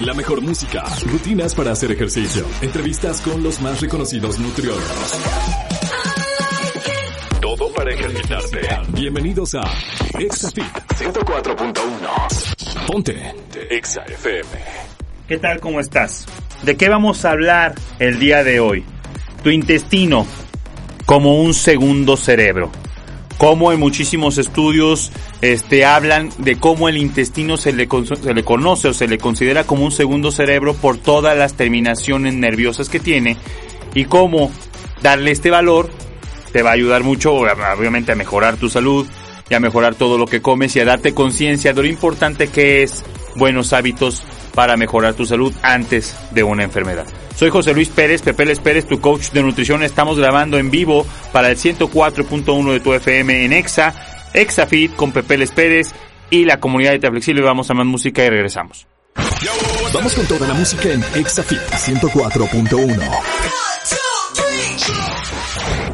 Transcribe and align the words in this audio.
La 0.00 0.14
mejor 0.14 0.40
música, 0.40 0.82
rutinas 1.04 1.54
para 1.54 1.72
hacer 1.72 1.92
ejercicio, 1.92 2.46
entrevistas 2.62 3.20
con 3.20 3.42
los 3.42 3.60
más 3.60 3.82
reconocidos 3.82 4.38
nutriólogos. 4.38 5.20
Todo 7.38 7.70
para 7.74 7.92
ejercitarte. 7.92 8.60
Bienvenidos 8.94 9.54
a 9.56 9.60
ExaFit 10.18 10.64
104.1. 10.64 12.86
Ponte 12.86 13.34
Exa 13.68 14.04
FM. 14.04 14.48
¿Qué 15.28 15.36
tal? 15.36 15.60
¿Cómo 15.60 15.80
estás? 15.80 16.24
¿De 16.62 16.78
qué 16.78 16.88
vamos 16.88 17.26
a 17.26 17.32
hablar 17.32 17.74
el 17.98 18.18
día 18.18 18.42
de 18.42 18.58
hoy? 18.58 18.82
Tu 19.44 19.50
intestino 19.50 20.26
como 21.04 21.42
un 21.42 21.52
segundo 21.52 22.16
cerebro. 22.16 22.72
Como 23.40 23.72
en 23.72 23.80
muchísimos 23.80 24.36
estudios 24.36 25.10
este, 25.40 25.86
hablan 25.86 26.28
de 26.36 26.56
cómo 26.56 26.90
el 26.90 26.98
intestino 26.98 27.56
se 27.56 27.72
le, 27.72 27.88
se 28.22 28.34
le 28.34 28.44
conoce 28.44 28.88
o 28.88 28.92
se 28.92 29.08
le 29.08 29.16
considera 29.16 29.64
como 29.64 29.86
un 29.86 29.92
segundo 29.92 30.30
cerebro 30.30 30.74
por 30.74 30.98
todas 30.98 31.38
las 31.38 31.54
terminaciones 31.54 32.34
nerviosas 32.34 32.90
que 32.90 33.00
tiene 33.00 33.38
y 33.94 34.04
cómo 34.04 34.50
darle 35.00 35.30
este 35.30 35.48
valor 35.48 35.88
te 36.52 36.62
va 36.62 36.68
a 36.68 36.74
ayudar 36.74 37.02
mucho, 37.02 37.32
obviamente, 37.32 38.12
a 38.12 38.14
mejorar 38.14 38.58
tu 38.58 38.68
salud 38.68 39.06
y 39.48 39.54
a 39.54 39.60
mejorar 39.60 39.94
todo 39.94 40.18
lo 40.18 40.26
que 40.26 40.42
comes 40.42 40.76
y 40.76 40.80
a 40.80 40.84
darte 40.84 41.14
conciencia 41.14 41.72
de 41.72 41.80
lo 41.80 41.88
importante 41.88 42.48
que 42.48 42.82
es 42.82 43.02
buenos 43.36 43.72
hábitos 43.72 44.22
para 44.54 44.76
mejorar 44.76 45.14
tu 45.14 45.26
salud 45.26 45.52
antes 45.62 46.14
de 46.32 46.42
una 46.42 46.64
enfermedad. 46.64 47.06
Soy 47.36 47.50
José 47.50 47.72
Luis 47.72 47.88
Pérez, 47.88 48.22
Pepe 48.22 48.44
Les 48.44 48.60
Pérez, 48.60 48.86
tu 48.86 49.00
coach 49.00 49.30
de 49.30 49.42
nutrición. 49.42 49.82
Estamos 49.82 50.18
grabando 50.18 50.58
en 50.58 50.70
vivo 50.70 51.06
para 51.32 51.50
el 51.50 51.56
104.1 51.56 52.72
de 52.72 52.80
tu 52.80 52.92
FM 52.92 53.44
en 53.44 53.52
Exa, 53.52 53.94
ExaFit 54.34 54.94
con 54.94 55.12
Pepe 55.12 55.38
Les 55.38 55.50
Pérez 55.50 55.94
y 56.28 56.44
la 56.44 56.60
comunidad 56.60 56.92
de 56.92 56.98
Taflexible. 56.98 57.42
Vamos 57.42 57.70
a 57.70 57.74
más 57.74 57.86
música 57.86 58.24
y 58.24 58.30
regresamos. 58.30 58.86
Vamos 59.92 60.14
con 60.14 60.26
toda 60.26 60.46
la 60.46 60.54
música 60.54 60.90
en 60.90 61.02
ExaFit 61.14 61.58
104.1. 61.58 63.10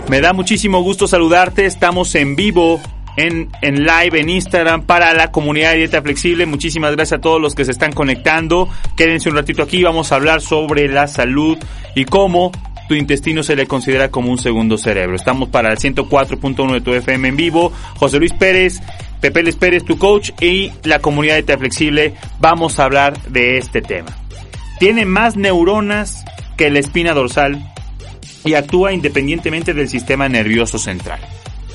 Me 0.08 0.20
da 0.20 0.32
muchísimo 0.32 0.82
gusto 0.82 1.06
saludarte. 1.08 1.66
Estamos 1.66 2.14
en 2.14 2.36
vivo 2.36 2.80
en, 3.16 3.50
en 3.62 3.84
live 3.84 4.20
en 4.20 4.28
Instagram 4.28 4.82
para 4.82 5.14
la 5.14 5.30
comunidad 5.30 5.72
de 5.72 5.78
Dieta 5.78 6.02
Flexible. 6.02 6.46
Muchísimas 6.46 6.94
gracias 6.94 7.18
a 7.18 7.20
todos 7.20 7.40
los 7.40 7.54
que 7.54 7.64
se 7.64 7.72
están 7.72 7.92
conectando. 7.92 8.68
Quédense 8.96 9.28
un 9.28 9.36
ratito 9.36 9.62
aquí, 9.62 9.82
vamos 9.82 10.12
a 10.12 10.16
hablar 10.16 10.40
sobre 10.40 10.88
la 10.88 11.06
salud 11.08 11.58
y 11.94 12.04
cómo 12.04 12.52
tu 12.88 12.94
intestino 12.94 13.42
se 13.42 13.56
le 13.56 13.66
considera 13.66 14.10
como 14.10 14.30
un 14.30 14.38
segundo 14.38 14.78
cerebro. 14.78 15.16
Estamos 15.16 15.48
para 15.48 15.72
el 15.72 15.78
104.1 15.78 16.72
de 16.72 16.80
tu 16.80 16.92
FM 16.92 17.28
en 17.28 17.36
vivo. 17.36 17.72
José 17.96 18.18
Luis 18.18 18.32
Pérez, 18.32 18.80
Pepe 19.20 19.42
Les 19.42 19.56
Pérez, 19.56 19.84
tu 19.84 19.98
coach 19.98 20.30
y 20.40 20.70
la 20.84 21.00
comunidad 21.00 21.34
de 21.34 21.42
Dieta 21.42 21.58
Flexible. 21.58 22.14
Vamos 22.38 22.78
a 22.78 22.84
hablar 22.84 23.20
de 23.28 23.58
este 23.58 23.82
tema. 23.82 24.16
Tiene 24.78 25.04
más 25.04 25.36
neuronas 25.36 26.24
que 26.56 26.70
la 26.70 26.78
espina 26.78 27.12
dorsal 27.12 27.72
y 28.44 28.54
actúa 28.54 28.92
independientemente 28.92 29.74
del 29.74 29.88
sistema 29.88 30.28
nervioso 30.28 30.78
central. 30.78 31.20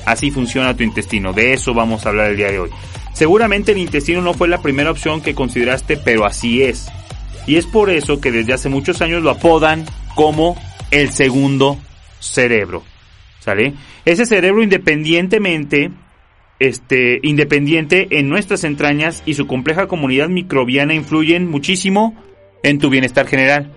Así 0.04 0.30
funciona 0.30 0.76
tu 0.76 0.82
intestino. 0.82 1.32
De 1.32 1.52
eso 1.52 1.74
vamos 1.74 2.04
a 2.04 2.10
hablar 2.10 2.30
el 2.30 2.36
día 2.36 2.50
de 2.50 2.58
hoy. 2.58 2.70
Seguramente 3.12 3.72
el 3.72 3.78
intestino 3.78 4.22
no 4.22 4.34
fue 4.34 4.48
la 4.48 4.62
primera 4.62 4.90
opción 4.90 5.20
que 5.20 5.34
consideraste, 5.34 5.96
pero 5.96 6.24
así 6.24 6.62
es. 6.62 6.90
Y 7.46 7.56
es 7.56 7.66
por 7.66 7.90
eso 7.90 8.20
que 8.20 8.32
desde 8.32 8.52
hace 8.52 8.68
muchos 8.68 9.02
años 9.02 9.22
lo 9.22 9.30
apodan 9.30 9.84
como 10.14 10.56
el 10.90 11.10
segundo 11.10 11.78
cerebro. 12.20 12.82
¿Sale? 13.40 13.74
Ese 14.04 14.24
cerebro 14.24 14.62
independientemente, 14.62 15.90
este, 16.60 17.18
independiente 17.22 18.06
en 18.18 18.28
nuestras 18.28 18.62
entrañas 18.62 19.22
y 19.26 19.34
su 19.34 19.48
compleja 19.48 19.88
comunidad 19.88 20.28
microbiana 20.28 20.94
influyen 20.94 21.50
muchísimo 21.50 22.14
en 22.62 22.78
tu 22.78 22.88
bienestar 22.88 23.26
general. 23.26 23.72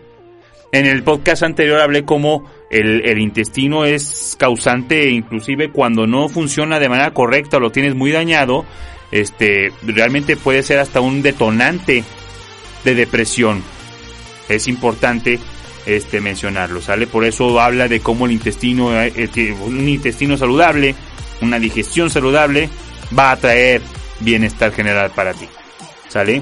En 0.75 0.87
el 0.87 1.03
podcast 1.03 1.41
anterior 1.41 1.79
hablé 1.79 2.03
cómo 2.03 2.43
el, 2.69 3.17
intestino 3.17 3.85
es 3.85 4.35
causante, 4.37 5.09
inclusive 5.09 5.71
cuando 5.71 6.05
no 6.05 6.27
funciona 6.27 6.79
de 6.79 6.89
manera 6.89 7.11
correcta 7.11 7.55
o 7.55 7.59
lo 7.61 7.71
tienes 7.71 7.95
muy 7.95 8.11
dañado, 8.11 8.65
este, 9.09 9.71
realmente 9.83 10.35
puede 10.35 10.63
ser 10.63 10.79
hasta 10.79 10.99
un 10.99 11.21
detonante 11.21 12.03
de 12.83 12.93
depresión. 12.93 13.63
Es 14.49 14.67
importante 14.67 15.39
este 15.85 16.19
mencionarlo, 16.19 16.81
¿sale? 16.81 17.07
Por 17.07 17.23
eso 17.23 17.57
habla 17.61 17.87
de 17.87 18.01
cómo 18.01 18.25
el 18.25 18.33
intestino, 18.33 19.01
eh, 19.01 19.55
un 19.65 19.87
intestino 19.87 20.35
saludable, 20.35 20.93
una 21.39 21.57
digestión 21.57 22.09
saludable, 22.09 22.67
va 23.17 23.31
a 23.31 23.37
traer 23.37 23.81
bienestar 24.19 24.73
general 24.73 25.09
para 25.15 25.33
ti, 25.33 25.47
¿sale? 26.09 26.41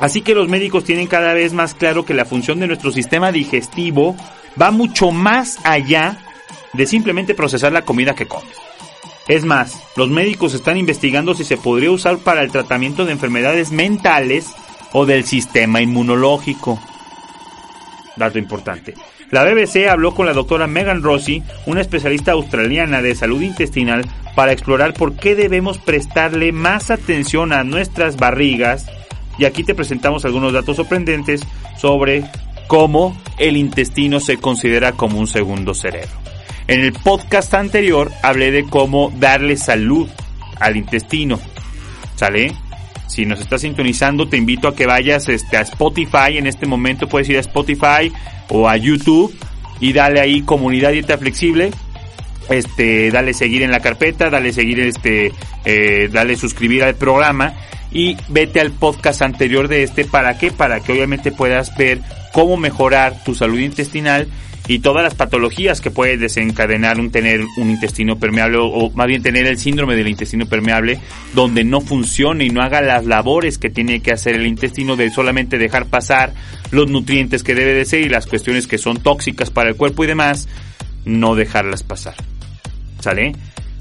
Así 0.00 0.22
que 0.22 0.34
los 0.34 0.48
médicos 0.48 0.84
tienen 0.84 1.06
cada 1.06 1.34
vez 1.34 1.52
más 1.52 1.74
claro 1.74 2.06
que 2.06 2.14
la 2.14 2.24
función 2.24 2.58
de 2.58 2.66
nuestro 2.66 2.90
sistema 2.90 3.30
digestivo 3.30 4.16
va 4.60 4.70
mucho 4.70 5.10
más 5.10 5.58
allá 5.62 6.18
de 6.72 6.86
simplemente 6.86 7.34
procesar 7.34 7.72
la 7.72 7.84
comida 7.84 8.14
que 8.14 8.26
comes. 8.26 8.56
Es 9.28 9.44
más, 9.44 9.78
los 9.96 10.08
médicos 10.08 10.54
están 10.54 10.78
investigando 10.78 11.34
si 11.34 11.44
se 11.44 11.58
podría 11.58 11.90
usar 11.90 12.18
para 12.18 12.42
el 12.42 12.50
tratamiento 12.50 13.04
de 13.04 13.12
enfermedades 13.12 13.70
mentales 13.70 14.46
o 14.92 15.04
del 15.04 15.24
sistema 15.24 15.82
inmunológico. 15.82 16.80
Dato 18.16 18.38
importante. 18.38 18.94
La 19.30 19.44
BBC 19.44 19.88
habló 19.88 20.14
con 20.14 20.26
la 20.26 20.32
doctora 20.32 20.66
Megan 20.66 21.02
Rossi, 21.02 21.42
una 21.66 21.82
especialista 21.82 22.32
australiana 22.32 23.02
de 23.02 23.14
salud 23.14 23.40
intestinal, 23.42 24.04
para 24.34 24.52
explorar 24.52 24.94
por 24.94 25.14
qué 25.14 25.36
debemos 25.36 25.78
prestarle 25.78 26.50
más 26.50 26.90
atención 26.90 27.52
a 27.52 27.62
nuestras 27.62 28.16
barrigas 28.16 28.86
y 29.40 29.46
aquí 29.46 29.64
te 29.64 29.74
presentamos 29.74 30.26
algunos 30.26 30.52
datos 30.52 30.76
sorprendentes 30.76 31.40
sobre 31.78 32.24
cómo 32.66 33.16
el 33.38 33.56
intestino 33.56 34.20
se 34.20 34.36
considera 34.36 34.92
como 34.92 35.18
un 35.18 35.26
segundo 35.26 35.72
cerebro. 35.72 36.10
En 36.68 36.80
el 36.80 36.92
podcast 36.92 37.54
anterior 37.54 38.12
hablé 38.22 38.50
de 38.50 38.64
cómo 38.64 39.10
darle 39.16 39.56
salud 39.56 40.10
al 40.60 40.76
intestino. 40.76 41.40
¿Sale? 42.16 42.52
Si 43.08 43.24
nos 43.24 43.40
estás 43.40 43.62
sintonizando, 43.62 44.28
te 44.28 44.36
invito 44.36 44.68
a 44.68 44.76
que 44.76 44.84
vayas 44.84 45.26
este, 45.30 45.56
a 45.56 45.62
Spotify. 45.62 46.36
En 46.36 46.46
este 46.46 46.66
momento 46.66 47.08
puedes 47.08 47.30
ir 47.30 47.38
a 47.38 47.40
Spotify 47.40 48.12
o 48.50 48.68
a 48.68 48.76
YouTube 48.76 49.34
y 49.80 49.94
dale 49.94 50.20
ahí 50.20 50.42
comunidad 50.42 50.92
dieta 50.92 51.16
flexible. 51.16 51.70
Este, 52.50 53.10
dale 53.10 53.32
seguir 53.32 53.62
en 53.62 53.70
la 53.70 53.80
carpeta, 53.80 54.28
dale 54.28 54.52
seguir 54.52 54.80
este, 54.80 55.32
eh, 55.64 56.10
dale 56.12 56.36
suscribir 56.36 56.84
al 56.84 56.94
programa 56.94 57.54
y 57.92 58.16
vete 58.28 58.60
al 58.60 58.72
podcast 58.72 59.22
anterior 59.22 59.68
de 59.68 59.82
este. 59.82 60.04
¿Para 60.04 60.38
qué? 60.38 60.50
Para 60.50 60.80
que 60.80 60.92
obviamente 60.92 61.32
puedas 61.32 61.76
ver 61.76 62.00
cómo 62.32 62.56
mejorar 62.56 63.24
tu 63.24 63.34
salud 63.34 63.58
intestinal 63.58 64.28
y 64.68 64.78
todas 64.78 65.02
las 65.02 65.16
patologías 65.16 65.80
que 65.80 65.90
puede 65.90 66.16
desencadenar 66.16 67.00
un 67.00 67.10
tener 67.10 67.40
un 67.56 67.70
intestino 67.70 68.20
permeable 68.20 68.58
o, 68.60 68.90
más 68.90 69.08
bien 69.08 69.20
tener 69.20 69.46
el 69.46 69.58
síndrome 69.58 69.96
del 69.96 70.06
intestino 70.06 70.46
permeable 70.46 71.00
donde 71.34 71.64
no 71.64 71.80
funcione 71.80 72.44
y 72.44 72.50
no 72.50 72.62
haga 72.62 72.80
las 72.80 73.04
labores 73.04 73.58
que 73.58 73.68
tiene 73.68 74.00
que 74.00 74.12
hacer 74.12 74.36
el 74.36 74.46
intestino 74.46 74.94
de 74.94 75.10
solamente 75.10 75.58
dejar 75.58 75.86
pasar 75.86 76.34
los 76.70 76.88
nutrientes 76.88 77.42
que 77.42 77.56
debe 77.56 77.74
de 77.74 77.84
ser 77.84 78.02
y 78.02 78.08
las 78.08 78.26
cuestiones 78.26 78.68
que 78.68 78.78
son 78.78 78.98
tóxicas 78.98 79.50
para 79.50 79.70
el 79.70 79.76
cuerpo 79.76 80.04
y 80.04 80.06
demás, 80.06 80.48
no 81.04 81.34
dejarlas 81.34 81.82
pasar. 81.82 82.14
¿Sale? 83.00 83.32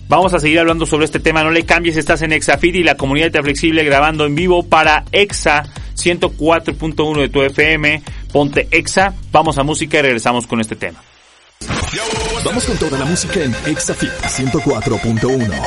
Vamos 0.10 0.34
a 0.34 0.40
seguir 0.40 0.60
hablando 0.60 0.88
sobre 0.88 1.06
este 1.06 1.20
tema. 1.20 1.44
No 1.44 1.52
le 1.52 1.68
cambies, 1.68 1.96
estás 1.96 2.24
en 2.24 2.34
Exafit 2.34 2.74
y 2.74 2.84
la 2.84 2.98
comunidad 2.98 3.30
de 3.30 3.44
flexible 3.44 3.84
grabando 3.84 4.26
en 4.26 4.34
vivo 4.34 4.66
para 4.66 5.06
Exa 5.12 5.64
104.1 5.96 7.22
de 7.22 7.30
tu 7.30 7.44
FM. 7.44 8.02
Ponte 8.34 8.68
Exa, 8.72 9.14
vamos 9.32 9.60
a 9.60 9.64
música 9.64 10.00
y 10.00 10.02
regresamos 10.02 10.48
con 10.48 10.62
este 10.62 10.76
tema. 10.76 11.04
Vamos 12.44 12.66
con 12.66 12.76
toda 12.78 12.98
la 12.98 13.06
música 13.06 13.40
en 13.44 13.56
Exafit 13.68 14.10
104.1. 14.10 15.62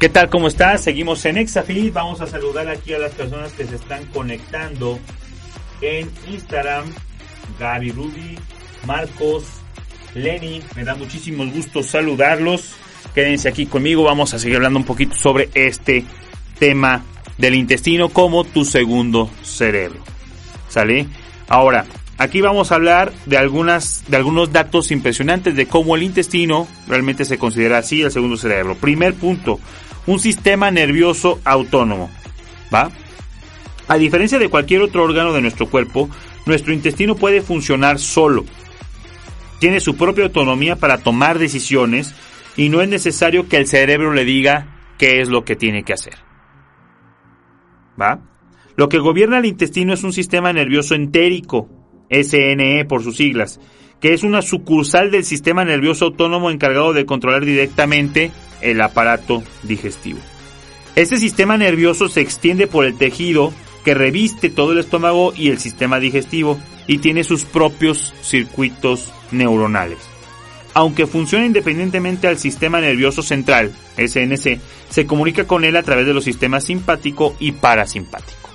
¿Qué 0.00 0.08
tal? 0.08 0.30
¿Cómo 0.30 0.48
estás? 0.48 0.84
Seguimos 0.84 1.22
en 1.26 1.36
Exafit. 1.36 1.92
Vamos 1.92 2.22
a 2.22 2.26
saludar 2.26 2.66
aquí 2.70 2.94
a 2.94 2.98
las 2.98 3.12
personas 3.12 3.52
que 3.52 3.66
se 3.66 3.74
están 3.76 4.06
conectando 4.06 4.98
en 5.82 6.10
Instagram. 6.30 6.86
Gaby 7.58 7.92
Rudy, 7.92 8.38
Marcos, 8.86 9.44
Lenny, 10.14 10.62
me 10.76 10.84
da 10.84 10.94
muchísimo 10.94 11.44
gusto 11.46 11.82
saludarlos. 11.82 12.74
Quédense 13.14 13.48
aquí 13.48 13.66
conmigo, 13.66 14.04
vamos 14.04 14.32
a 14.32 14.38
seguir 14.38 14.56
hablando 14.56 14.78
un 14.78 14.84
poquito 14.84 15.16
sobre 15.16 15.50
este 15.54 16.04
tema 16.58 17.02
del 17.36 17.56
intestino 17.56 18.08
como 18.08 18.44
tu 18.44 18.64
segundo 18.64 19.28
cerebro. 19.42 20.00
¿Sale? 20.68 21.06
Ahora, 21.48 21.84
aquí 22.16 22.40
vamos 22.40 22.70
a 22.70 22.76
hablar 22.76 23.12
de 23.26 23.36
algunas 23.36 24.04
de 24.08 24.16
algunos 24.16 24.52
datos 24.52 24.90
impresionantes 24.90 25.56
de 25.56 25.66
cómo 25.66 25.96
el 25.96 26.04
intestino 26.04 26.68
realmente 26.88 27.24
se 27.24 27.38
considera 27.38 27.78
así 27.78 28.02
el 28.02 28.12
segundo 28.12 28.36
cerebro. 28.36 28.76
Primer 28.76 29.14
punto, 29.14 29.58
un 30.06 30.20
sistema 30.20 30.70
nervioso 30.70 31.40
autónomo. 31.44 32.10
¿Va? 32.72 32.90
A 33.88 33.96
diferencia 33.96 34.38
de 34.38 34.48
cualquier 34.48 34.80
otro 34.80 35.02
órgano 35.02 35.32
de 35.32 35.42
nuestro 35.42 35.68
cuerpo, 35.68 36.08
nuestro 36.46 36.72
intestino 36.72 37.16
puede 37.16 37.42
funcionar 37.42 37.98
solo 37.98 38.44
tiene 39.58 39.80
su 39.80 39.96
propia 39.96 40.24
autonomía 40.24 40.76
para 40.76 40.98
tomar 40.98 41.38
decisiones 41.38 42.14
y 42.56 42.68
no 42.68 42.82
es 42.82 42.88
necesario 42.88 43.48
que 43.48 43.56
el 43.56 43.66
cerebro 43.66 44.12
le 44.12 44.24
diga 44.24 44.74
qué 44.98 45.20
es 45.20 45.28
lo 45.28 45.44
que 45.44 45.56
tiene 45.56 45.82
que 45.82 45.92
hacer. 45.92 46.14
¿Va? 48.00 48.20
Lo 48.76 48.88
que 48.88 48.98
gobierna 48.98 49.38
el 49.38 49.46
intestino 49.46 49.94
es 49.94 50.02
un 50.02 50.12
sistema 50.12 50.52
nervioso 50.52 50.94
entérico, 50.94 51.68
SNE 52.10 52.84
por 52.86 53.02
sus 53.02 53.16
siglas, 53.16 53.60
que 54.00 54.12
es 54.12 54.22
una 54.22 54.42
sucursal 54.42 55.10
del 55.10 55.24
sistema 55.24 55.64
nervioso 55.64 56.06
autónomo 56.06 56.50
encargado 56.50 56.92
de 56.92 57.06
controlar 57.06 57.44
directamente 57.44 58.32
el 58.60 58.80
aparato 58.80 59.42
digestivo. 59.62 60.18
Este 60.96 61.16
sistema 61.18 61.56
nervioso 61.56 62.08
se 62.08 62.20
extiende 62.20 62.66
por 62.66 62.84
el 62.84 62.96
tejido 62.96 63.52
que 63.84 63.94
reviste 63.94 64.50
todo 64.50 64.72
el 64.72 64.78
estómago 64.78 65.32
y 65.36 65.50
el 65.50 65.58
sistema 65.58 66.00
digestivo 66.00 66.58
y 66.86 66.98
tiene 66.98 67.24
sus 67.24 67.44
propios 67.44 68.14
circuitos 68.22 69.12
neuronales. 69.30 69.98
Aunque 70.74 71.06
funciona 71.06 71.46
independientemente 71.46 72.26
al 72.26 72.38
sistema 72.38 72.80
nervioso 72.80 73.22
central, 73.22 73.72
SNC, 73.96 74.58
se 74.90 75.06
comunica 75.06 75.46
con 75.46 75.64
él 75.64 75.76
a 75.76 75.82
través 75.82 76.06
de 76.06 76.14
los 76.14 76.24
sistemas 76.24 76.64
simpático 76.64 77.36
y 77.38 77.52
parasimpático. 77.52 78.50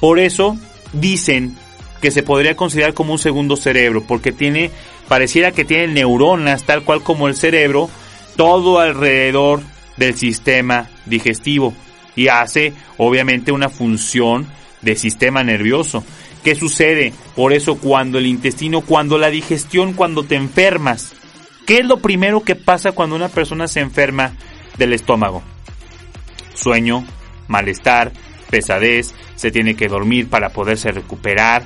Por 0.00 0.18
eso 0.18 0.56
dicen 0.92 1.56
que 2.00 2.10
se 2.10 2.22
podría 2.22 2.56
considerar 2.56 2.92
como 2.92 3.12
un 3.12 3.18
segundo 3.18 3.56
cerebro, 3.56 4.02
porque 4.02 4.32
tiene, 4.32 4.70
pareciera 5.08 5.52
que 5.52 5.64
tiene 5.64 5.88
neuronas, 5.88 6.64
tal 6.64 6.82
cual 6.82 7.02
como 7.02 7.28
el 7.28 7.36
cerebro, 7.36 7.88
todo 8.36 8.80
alrededor 8.80 9.62
del 9.96 10.16
sistema 10.16 10.88
digestivo 11.06 11.72
y 12.16 12.28
hace 12.28 12.72
obviamente 12.96 13.52
una 13.52 13.68
función 13.68 14.46
de 14.82 14.96
sistema 14.96 15.42
nervioso. 15.42 16.04
¿Qué 16.44 16.54
sucede? 16.54 17.14
Por 17.34 17.54
eso 17.54 17.76
cuando 17.78 18.18
el 18.18 18.26
intestino, 18.26 18.82
cuando 18.82 19.16
la 19.16 19.30
digestión, 19.30 19.94
cuando 19.94 20.24
te 20.24 20.34
enfermas, 20.36 21.14
¿qué 21.66 21.78
es 21.78 21.86
lo 21.86 22.00
primero 22.00 22.44
que 22.44 22.54
pasa 22.54 22.92
cuando 22.92 23.16
una 23.16 23.30
persona 23.30 23.66
se 23.66 23.80
enferma 23.80 24.34
del 24.76 24.92
estómago? 24.92 25.42
Sueño, 26.52 27.06
malestar, 27.48 28.12
pesadez, 28.50 29.14
se 29.36 29.50
tiene 29.50 29.74
que 29.74 29.88
dormir 29.88 30.28
para 30.28 30.50
poderse 30.50 30.92
recuperar, 30.92 31.64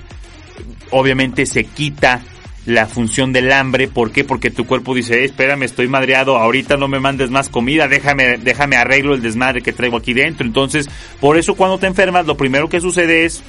obviamente 0.90 1.44
se 1.44 1.64
quita 1.64 2.22
la 2.64 2.86
función 2.86 3.32
del 3.32 3.50
hambre. 3.50 3.88
¿Por 3.88 4.12
qué? 4.12 4.24
Porque 4.24 4.50
tu 4.50 4.66
cuerpo 4.66 4.94
dice, 4.94 5.24
espérame, 5.24 5.64
estoy 5.64 5.88
madreado, 5.88 6.36
ahorita 6.36 6.76
no 6.76 6.86
me 6.86 7.00
mandes 7.00 7.30
más 7.30 7.48
comida, 7.48 7.88
déjame, 7.88 8.36
déjame 8.36 8.76
arreglo 8.76 9.14
el 9.14 9.22
desmadre 9.22 9.62
que 9.62 9.72
traigo 9.72 9.96
aquí 9.96 10.12
dentro. 10.12 10.46
Entonces, 10.46 10.88
por 11.20 11.36
eso 11.36 11.54
cuando 11.54 11.78
te 11.78 11.86
enfermas, 11.86 12.26
lo 12.26 12.36
primero 12.36 12.68
que 12.68 12.80
sucede 12.80 13.24
es 13.24 13.42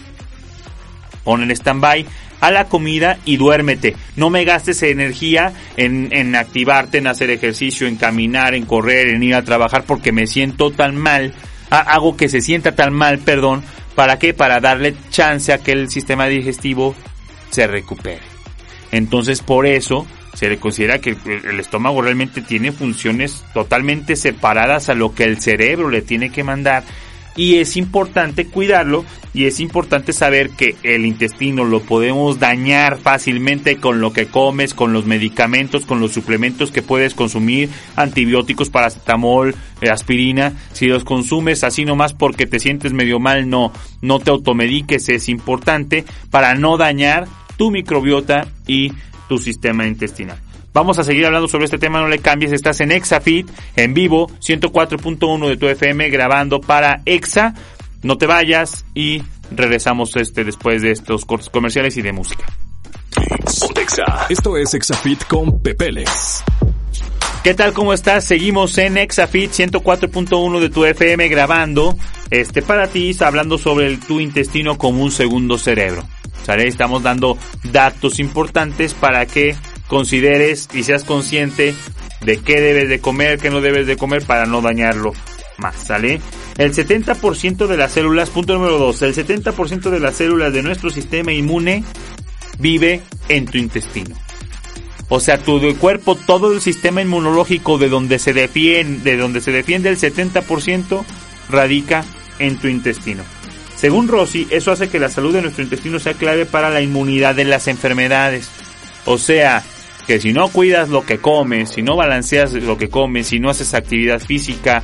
pon 1.29 1.43
en 1.43 1.51
stand-by 1.51 2.07
a 2.41 2.49
la 2.49 2.65
comida 2.65 3.19
y 3.23 3.37
duérmete. 3.37 3.95
No 4.15 4.31
me 4.31 4.45
gastes 4.45 4.81
energía 4.81 5.53
en, 5.77 6.09
en 6.11 6.35
activarte, 6.35 6.97
en 6.97 7.05
hacer 7.05 7.29
ejercicio, 7.29 7.85
en 7.85 7.97
caminar, 7.97 8.55
en 8.55 8.65
correr, 8.65 9.09
en 9.09 9.21
ir 9.21 9.35
a 9.35 9.43
trabajar 9.43 9.83
porque 9.85 10.11
me 10.11 10.25
siento 10.25 10.71
tan 10.71 10.95
mal. 10.97 11.35
Hago 11.69 12.17
que 12.17 12.29
se 12.29 12.41
sienta 12.41 12.75
tan 12.75 12.95
mal, 12.95 13.19
perdón. 13.19 13.63
¿Para 13.93 14.17
qué? 14.17 14.33
Para 14.33 14.59
darle 14.59 14.95
chance 15.11 15.53
a 15.53 15.59
que 15.59 15.71
el 15.73 15.91
sistema 15.91 16.25
digestivo 16.25 16.95
se 17.51 17.67
recupere. 17.67 18.21
Entonces 18.91 19.43
por 19.43 19.67
eso 19.67 20.07
se 20.33 20.49
le 20.49 20.57
considera 20.57 20.97
que 20.97 21.15
el 21.25 21.59
estómago 21.59 22.01
realmente 22.01 22.41
tiene 22.41 22.71
funciones 22.71 23.43
totalmente 23.53 24.15
separadas 24.15 24.89
a 24.89 24.95
lo 24.95 25.13
que 25.13 25.25
el 25.25 25.39
cerebro 25.39 25.89
le 25.89 26.01
tiene 26.01 26.31
que 26.31 26.43
mandar 26.43 26.83
y 27.35 27.55
es 27.55 27.77
importante 27.77 28.47
cuidarlo 28.47 29.05
y 29.33 29.45
es 29.45 29.59
importante 29.59 30.11
saber 30.11 30.49
que 30.49 30.75
el 30.83 31.05
intestino 31.05 31.63
lo 31.63 31.81
podemos 31.81 32.39
dañar 32.39 32.97
fácilmente 32.97 33.77
con 33.77 34.01
lo 34.01 34.11
que 34.11 34.25
comes, 34.25 34.73
con 34.73 34.91
los 34.91 35.05
medicamentos, 35.05 35.85
con 35.85 35.99
los 35.99 36.11
suplementos 36.11 36.71
que 36.71 36.81
puedes 36.81 37.13
consumir, 37.13 37.69
antibióticos, 37.95 38.69
paracetamol, 38.69 39.55
eh, 39.81 39.89
aspirina, 39.89 40.53
si 40.73 40.87
los 40.87 41.03
consumes 41.03 41.63
así 41.63 41.85
nomás 41.85 42.13
porque 42.13 42.47
te 42.47 42.59
sientes 42.59 42.91
medio 42.91 43.19
mal, 43.19 43.49
no, 43.49 43.71
no 44.01 44.19
te 44.19 44.31
automediques, 44.31 45.09
es 45.09 45.29
importante 45.29 46.05
para 46.31 46.55
no 46.55 46.77
dañar 46.77 47.27
tu 47.57 47.71
microbiota 47.71 48.47
y 48.65 48.91
tu 49.27 49.37
sistema 49.37 49.85
intestinal. 49.85 50.39
Vamos 50.73 50.99
a 50.99 51.03
seguir 51.03 51.25
hablando 51.25 51.47
sobre 51.47 51.65
este 51.65 51.77
tema, 51.77 51.99
no 51.99 52.07
le 52.07 52.19
cambies, 52.19 52.51
estás 52.51 52.79
en 52.81 52.91
ExaFit, 52.91 53.49
en 53.75 53.93
vivo, 53.93 54.29
104.1 54.39 55.47
de 55.47 55.57
tu 55.57 55.67
FM, 55.67 56.09
grabando 56.09 56.61
para 56.61 57.01
Exa. 57.05 57.53
No 58.03 58.17
te 58.17 58.27
vayas 58.27 58.85
y 58.93 59.23
regresamos 59.51 60.15
este 60.15 60.43
después 60.43 60.81
de 60.81 60.91
estos 60.91 61.25
cortes 61.25 61.49
comerciales 61.49 61.97
y 61.97 62.01
de 62.01 62.13
música. 62.13 62.45
Esto 64.29 64.57
es 64.57 64.73
ExaFit 64.73 65.25
con 65.25 65.61
Pepeles. 65.61 66.43
¿Qué 67.43 67.53
tal? 67.53 67.73
¿Cómo 67.73 67.93
estás? 67.93 68.25
Seguimos 68.25 68.77
en 68.77 68.97
ExaFit 68.97 69.51
104.1 69.51 70.59
de 70.59 70.69
tu 70.69 70.85
FM 70.85 71.27
grabando 71.29 71.95
este 72.29 72.61
para 72.61 72.87
ti, 72.87 73.15
hablando 73.21 73.57
sobre 73.57 73.87
el, 73.87 73.99
tu 73.99 74.19
intestino 74.19 74.77
como 74.77 75.03
un 75.03 75.11
segundo 75.11 75.57
cerebro. 75.57 76.03
¿Sale? 76.43 76.67
Estamos 76.67 77.03
dando 77.03 77.37
datos 77.63 78.19
importantes 78.19 78.93
para 78.93 79.25
que 79.25 79.55
consideres 79.89 80.69
y 80.73 80.83
seas 80.83 81.03
consciente 81.03 81.75
de 82.21 82.37
qué 82.37 82.61
debes 82.61 82.87
de 82.87 83.01
comer, 83.01 83.39
qué 83.39 83.49
no 83.49 83.59
debes 83.59 83.87
de 83.87 83.97
comer 83.97 84.23
para 84.23 84.45
no 84.45 84.61
dañarlo 84.61 85.11
más, 85.57 85.75
¿sale? 85.75 86.21
El 86.57 86.73
70% 86.73 87.67
de 87.67 87.77
las 87.77 87.91
células, 87.91 88.29
punto 88.29 88.53
número 88.53 88.77
2, 88.77 89.01
el 89.01 89.15
70% 89.15 89.89
de 89.89 89.99
las 89.99 90.15
células 90.15 90.53
de 90.53 90.61
nuestro 90.61 90.89
sistema 90.89 91.33
inmune 91.33 91.83
vive 92.59 93.01
en 93.27 93.45
tu 93.45 93.57
intestino. 93.57 94.15
O 95.09 95.19
sea, 95.19 95.39
tu 95.39 95.59
cuerpo, 95.77 96.15
todo 96.15 96.53
el 96.53 96.61
sistema 96.61 97.01
inmunológico 97.01 97.79
de 97.79 97.89
donde 97.89 98.19
se 98.19 98.31
defiende, 98.31 99.11
de 99.11 99.17
donde 99.17 99.41
se 99.41 99.51
defiende 99.51 99.89
el 99.89 99.97
70% 99.97 101.03
radica 101.49 102.05
en 102.37 102.57
tu 102.57 102.67
intestino. 102.67 103.23
Según 103.75 104.07
Rossi, 104.07 104.47
eso 104.51 104.71
hace 104.71 104.89
que 104.89 104.99
la 104.99 105.09
salud 105.09 105.33
de 105.33 105.41
nuestro 105.41 105.63
intestino 105.63 105.99
sea 105.99 106.13
clave 106.13 106.45
para 106.45 106.69
la 106.69 106.81
inmunidad 106.81 107.33
de 107.33 107.45
las 107.45 107.67
enfermedades. 107.67 108.49
O 109.05 109.17
sea, 109.17 109.63
que 110.09 110.19
si 110.19 110.33
no 110.33 110.49
cuidas 110.49 110.89
lo 110.89 111.05
que 111.05 111.19
comes, 111.19 111.69
si 111.69 111.83
no 111.83 111.95
balanceas 111.95 112.53
lo 112.53 112.79
que 112.79 112.89
comes, 112.89 113.27
si 113.27 113.39
no 113.39 113.51
haces 113.51 113.75
actividad 113.75 114.19
física, 114.19 114.81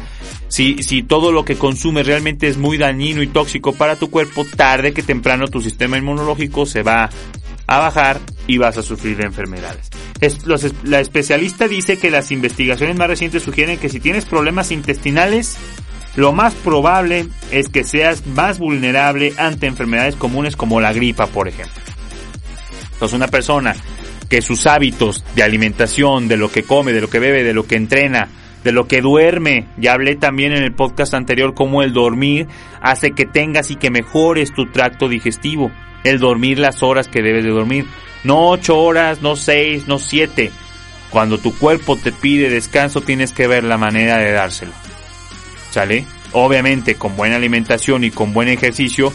si, 0.50 0.84
si 0.84 1.02
todo 1.02 1.32
lo 1.32 1.44
que 1.44 1.56
consumes 1.56 2.06
realmente 2.06 2.48
es 2.48 2.58
muy 2.58 2.78
dañino 2.78 3.24
y 3.24 3.28
tóxico 3.28 3.74
para 3.74 3.96
tu 3.96 4.12
cuerpo, 4.12 4.46
tarde 4.46 4.94
que 4.94 5.02
temprano 5.02 5.48
tu 5.48 5.62
sistema 5.62 5.98
inmunológico 5.98 6.68
se 6.68 6.84
va 6.84 7.10
a 7.66 7.80
bajar 7.80 8.20
y 8.46 8.60
vas 8.60 8.78
a 8.78 8.84
sufrir 8.84 9.18
de 9.18 9.24
enfermedades. 9.24 9.90
la 10.84 11.00
especialista 11.00 11.68
dice 11.68 11.98
que 11.98 12.12
las 12.12 12.30
investigaciones 12.30 12.96
más 12.96 13.08
recientes 13.08 13.42
sugieren 13.42 13.80
que 13.80 13.90
si 13.90 14.00
tienes 14.00 14.26
problemas 14.26 14.70
intestinales, 14.70 15.58
lo 16.16 16.34
más 16.34 16.54
probable 16.54 17.26
es 17.50 17.68
que 17.68 17.84
seas 17.84 18.28
más 18.28 18.60
vulnerable 18.60 19.34
ante 19.38 19.66
enfermedades 19.66 20.18
comunes 20.18 20.56
como 20.56 20.82
la 20.82 20.94
gripa, 20.94 21.26
por 21.26 21.48
ejemplo. 21.48 21.82
Entonces 22.94 23.16
una 23.16 23.28
persona 23.28 23.76
que 24.36 24.42
sus 24.42 24.68
hábitos 24.68 25.24
de 25.34 25.44
alimentación, 25.44 26.28
de 26.28 26.36
lo 26.36 26.52
que 26.52 26.64
come, 26.64 26.92
de 26.92 27.00
lo 27.00 27.10
que 27.10 27.20
bebe, 27.20 27.46
de 27.46 27.54
lo 27.54 27.66
que 27.66 27.78
entrena, 27.78 28.28
de 28.66 28.74
lo 28.74 28.86
que 28.86 29.00
duerme, 29.00 29.68
ya 29.78 29.94
hablé 29.94 30.18
también 30.18 30.52
en 30.52 30.62
el 30.62 30.74
podcast 30.74 31.14
anterior 31.14 31.54
cómo 31.54 31.84
el 31.84 31.94
dormir 31.94 32.50
hace 32.82 33.12
que 33.12 33.26
tengas 33.26 33.72
y 33.72 33.78
que 33.78 33.92
mejores 33.92 34.52
tu 34.52 34.66
tracto 34.66 35.08
digestivo. 35.08 35.72
El 36.04 36.20
dormir 36.20 36.60
las 36.60 36.84
horas 36.84 37.08
que 37.08 37.22
debes 37.22 37.46
de 37.46 37.52
dormir. 37.52 37.86
No 38.26 38.50
ocho 38.50 38.78
horas, 38.78 39.22
no 39.22 39.38
seis, 39.38 39.88
no 39.88 40.00
siete. 40.00 40.52
Cuando 41.12 41.38
tu 41.38 41.58
cuerpo 41.58 41.96
te 41.96 42.12
pide 42.12 42.50
descanso 42.50 43.00
tienes 43.00 43.32
que 43.32 43.48
ver 43.48 43.64
la 43.64 43.78
manera 43.78 44.18
de 44.18 44.34
dárselo. 44.34 44.74
¿Sale? 45.72 46.04
Obviamente 46.34 46.96
con 46.96 47.16
buena 47.16 47.38
alimentación 47.38 48.04
y 48.04 48.12
con 48.12 48.34
buen 48.34 48.50
ejercicio 48.50 49.14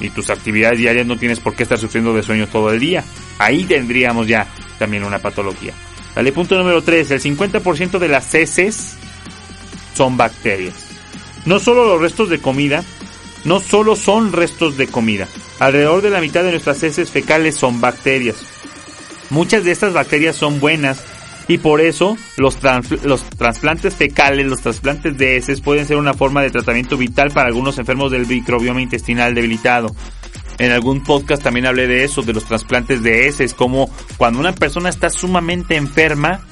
y 0.00 0.10
tus 0.10 0.30
actividades 0.30 0.78
diarias 0.78 1.06
no 1.06 1.18
tienes 1.18 1.40
por 1.40 1.54
qué 1.54 1.62
estar 1.62 1.78
sufriendo 1.78 2.14
de 2.14 2.22
sueño 2.22 2.48
todo 2.48 2.72
el 2.72 2.80
día. 2.80 3.04
Ahí 3.38 3.64
tendríamos 3.64 4.26
ya 4.26 4.46
también 4.78 5.04
una 5.04 5.18
patología. 5.18 5.72
Dale, 6.14 6.32
punto 6.32 6.56
número 6.56 6.82
3. 6.82 7.10
El 7.12 7.20
50% 7.20 7.98
de 7.98 8.08
las 8.08 8.34
heces 8.34 8.94
son 9.94 10.16
bacterias. 10.16 10.74
No 11.44 11.58
solo 11.58 11.86
los 11.86 12.00
restos 12.00 12.28
de 12.28 12.40
comida, 12.40 12.82
no 13.44 13.60
solo 13.60 13.96
son 13.96 14.32
restos 14.32 14.76
de 14.76 14.88
comida. 14.88 15.28
Alrededor 15.58 16.02
de 16.02 16.10
la 16.10 16.20
mitad 16.20 16.42
de 16.42 16.50
nuestras 16.50 16.82
heces 16.82 17.10
fecales 17.10 17.54
son 17.54 17.80
bacterias. 17.80 18.36
Muchas 19.30 19.64
de 19.64 19.70
estas 19.70 19.92
bacterias 19.92 20.36
son 20.36 20.58
buenas 20.58 21.04
y 21.50 21.58
por 21.58 21.80
eso 21.80 22.16
los, 22.36 22.58
los 23.02 23.24
trasplantes 23.24 23.96
fecales, 23.96 24.46
los 24.46 24.60
trasplantes 24.60 25.18
de 25.18 25.36
heces 25.36 25.60
pueden 25.60 25.84
ser 25.84 25.96
una 25.96 26.14
forma 26.14 26.42
de 26.42 26.50
tratamiento 26.52 26.96
vital 26.96 27.32
para 27.32 27.48
algunos 27.48 27.76
enfermos 27.76 28.12
del 28.12 28.24
microbioma 28.24 28.80
intestinal 28.80 29.34
debilitado. 29.34 29.92
En 30.58 30.70
algún 30.70 31.02
podcast 31.02 31.42
también 31.42 31.66
hablé 31.66 31.88
de 31.88 32.04
eso, 32.04 32.22
de 32.22 32.34
los 32.34 32.44
trasplantes 32.44 33.02
de 33.02 33.26
heces, 33.26 33.52
como 33.52 33.90
cuando 34.16 34.38
una 34.38 34.52
persona 34.52 34.90
está 34.90 35.10
sumamente 35.10 35.74
enferma, 35.74 36.46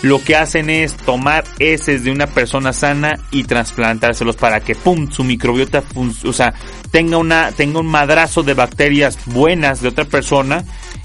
lo 0.00 0.24
que 0.24 0.36
hacen 0.36 0.70
es 0.70 0.96
tomar 0.96 1.44
heces 1.58 2.04
de 2.04 2.10
una 2.10 2.26
persona 2.26 2.72
sana 2.72 3.18
y 3.30 3.44
trasplantárselos 3.44 4.36
para 4.36 4.60
que 4.60 4.74
pum 4.74 5.10
su 5.10 5.22
microbiota 5.22 5.84
o 6.24 6.32
sea, 6.32 6.54
tenga 6.90 7.18
una 7.18 7.52
tenga 7.52 7.80
un 7.80 7.88
madrazo 7.88 8.42
de 8.42 8.54
bacterias 8.54 9.18
buenas 9.26 9.82
de 9.82 9.88
otra 9.88 10.06
persona 10.06 10.64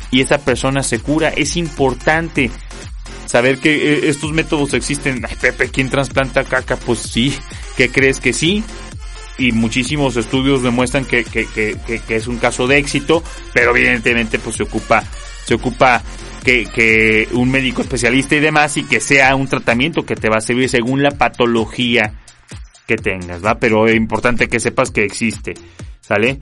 y 0.09 0.21
esa 0.21 0.37
persona 0.37 0.83
se 0.83 0.99
cura 0.99 1.27
es 1.27 1.57
importante 1.57 2.49
saber 3.35 3.57
que 3.57 3.75
eh, 3.75 4.07
estos 4.07 4.31
métodos 4.31 4.73
existen. 4.73 5.25
Ay, 5.27 5.35
Pepe, 5.35 5.67
¿quién 5.67 5.89
trasplanta 5.89 6.45
caca? 6.45 6.77
Pues 6.77 6.99
sí. 6.99 7.35
¿Qué 7.75 7.89
crees 7.91 8.21
que 8.21 8.31
sí? 8.31 8.63
y 9.37 9.51
muchísimos 9.51 10.15
estudios 10.15 10.63
demuestran 10.63 11.03
que, 11.03 11.25
que, 11.25 11.45
que, 11.45 11.75
que, 12.07 12.15
es 12.15 12.27
un 12.27 12.37
caso 12.37 12.67
de 12.67 12.77
éxito, 12.77 13.21
pero 13.53 13.75
evidentemente 13.75 14.39
pues 14.39 14.55
se 14.55 14.63
ocupa, 14.63 15.03
se 15.43 15.55
ocupa 15.55 16.01
que, 16.45 16.65
que 16.67 17.27
un 17.33 17.51
médico 17.51 17.81
especialista 17.81 18.35
y 18.35 18.39
demás 18.39 18.77
y 18.77 18.85
que 18.85 19.01
sea 19.01 19.35
un 19.35 19.49
tratamiento 19.49 20.05
que 20.05 20.15
te 20.15 20.29
va 20.29 20.37
a 20.37 20.41
servir 20.41 20.69
según 20.69 21.03
la 21.03 21.11
patología 21.11 22.13
que 22.87 22.95
tengas, 22.95 23.43
¿va? 23.43 23.59
Pero 23.59 23.89
es 23.89 23.95
importante 23.97 24.47
que 24.47 24.61
sepas 24.61 24.91
que 24.91 25.03
existe, 25.03 25.55
¿sale? 25.99 26.39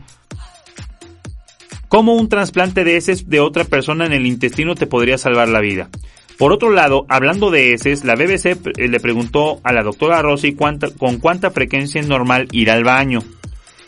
¿Cómo 1.88 2.14
un 2.14 2.30
trasplante 2.30 2.84
de 2.84 2.98
heces 2.98 3.28
de 3.28 3.40
otra 3.40 3.64
persona 3.64 4.06
en 4.06 4.14
el 4.14 4.28
intestino 4.28 4.76
te 4.76 4.86
podría 4.86 5.18
salvar 5.18 5.50
la 5.50 5.62
vida? 5.62 5.90
Por 6.38 6.52
otro 6.52 6.72
lado, 6.72 7.06
hablando 7.10 7.52
de 7.52 7.74
heces, 7.74 8.04
la 8.04 8.16
BBC 8.16 8.58
eh, 8.78 8.88
le 8.88 9.00
preguntó 9.00 9.62
a 9.64 9.72
la 9.72 9.84
doctora 9.84 10.22
Rossi 10.22 10.54
cuánta, 10.54 10.90
con 10.90 11.18
cuánta 11.18 11.52
frecuencia 11.52 12.02
es 12.02 12.08
normal 12.08 12.48
ir 12.52 12.72
al 12.72 12.84
baño. 12.84 13.20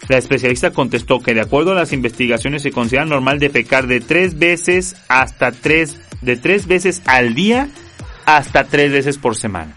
La 0.07 0.17
especialista 0.17 0.71
contestó 0.71 1.19
que 1.19 1.33
de 1.33 1.41
acuerdo 1.41 1.71
a 1.71 1.75
las 1.75 1.91
investigaciones 1.91 2.61
se 2.61 2.71
considera 2.71 3.05
normal 3.05 3.39
defecar 3.39 3.87
de 3.87 4.01
tres 4.01 4.37
veces 4.37 4.95
hasta 5.07 5.51
tres, 5.51 5.99
de 6.21 6.37
tres 6.37 6.67
veces 6.67 7.01
al 7.05 7.33
día 7.33 7.69
hasta 8.25 8.65
tres 8.65 8.91
veces 8.91 9.17
por 9.17 9.35
semana. 9.35 9.75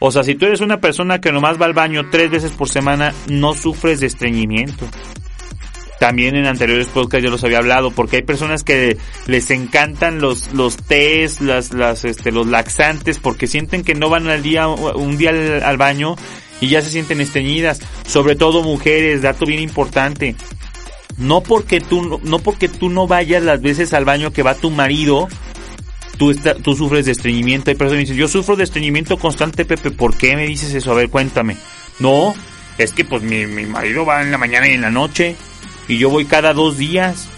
O 0.00 0.10
sea, 0.10 0.22
si 0.22 0.34
tú 0.34 0.46
eres 0.46 0.60
una 0.60 0.80
persona 0.80 1.20
que 1.20 1.32
nomás 1.32 1.60
va 1.60 1.66
al 1.66 1.72
baño 1.74 2.08
tres 2.10 2.30
veces 2.30 2.52
por 2.52 2.68
semana, 2.68 3.12
no 3.28 3.54
sufres 3.54 4.00
de 4.00 4.06
estreñimiento. 4.06 4.86
También 5.98 6.36
en 6.36 6.46
anteriores 6.46 6.86
podcasts 6.86 7.24
yo 7.24 7.30
los 7.30 7.42
había 7.42 7.58
hablado, 7.58 7.90
porque 7.90 8.16
hay 8.16 8.22
personas 8.22 8.62
que 8.62 8.98
les 9.26 9.50
encantan 9.50 10.20
los, 10.20 10.52
los 10.52 10.76
tés, 10.76 11.40
las, 11.40 11.72
las, 11.72 12.04
este, 12.04 12.30
los 12.30 12.46
laxantes, 12.46 13.18
porque 13.18 13.48
sienten 13.48 13.82
que 13.82 13.94
no 13.94 14.08
van 14.08 14.28
al 14.28 14.42
día, 14.42 14.68
un 14.68 15.18
día 15.18 15.30
al, 15.64 15.76
baño 15.76 16.14
y 16.60 16.68
ya 16.68 16.82
se 16.82 16.90
sienten 16.90 17.20
estreñidas. 17.20 17.80
Sobre 18.06 18.36
todo 18.36 18.62
mujeres, 18.62 19.22
dato 19.22 19.44
bien 19.44 19.60
importante. 19.60 20.36
No 21.16 21.42
porque 21.42 21.80
tú, 21.80 22.20
no 22.22 22.38
porque 22.38 22.68
tú 22.68 22.90
no 22.90 23.08
vayas 23.08 23.42
las 23.42 23.60
veces 23.60 23.92
al 23.92 24.04
baño 24.04 24.32
que 24.32 24.44
va 24.44 24.54
tu 24.54 24.70
marido, 24.70 25.26
tú, 26.16 26.32
tú 26.62 26.76
sufres 26.76 27.06
de 27.06 27.12
estreñimiento. 27.12 27.70
Hay 27.70 27.76
personas 27.76 27.96
que 27.96 28.12
dicen, 28.12 28.16
yo 28.16 28.28
sufro 28.28 28.54
de 28.54 28.62
estreñimiento 28.62 29.16
constante, 29.16 29.64
Pepe, 29.64 29.90
¿por 29.90 30.16
qué 30.16 30.36
me 30.36 30.46
dices 30.46 30.72
eso? 30.72 30.92
A 30.92 30.94
ver, 30.94 31.10
cuéntame. 31.10 31.56
No, 31.98 32.36
es 32.78 32.92
que 32.92 33.04
pues 33.04 33.24
mi, 33.24 33.46
mi 33.46 33.66
marido 33.66 34.06
va 34.06 34.22
en 34.22 34.30
la 34.30 34.38
mañana 34.38 34.68
y 34.68 34.74
en 34.74 34.82
la 34.82 34.90
noche 34.90 35.34
y 35.88 35.98
yo 35.98 36.10
voy 36.10 36.26
cada 36.26 36.52
dos 36.52 36.78
días. 36.78 37.28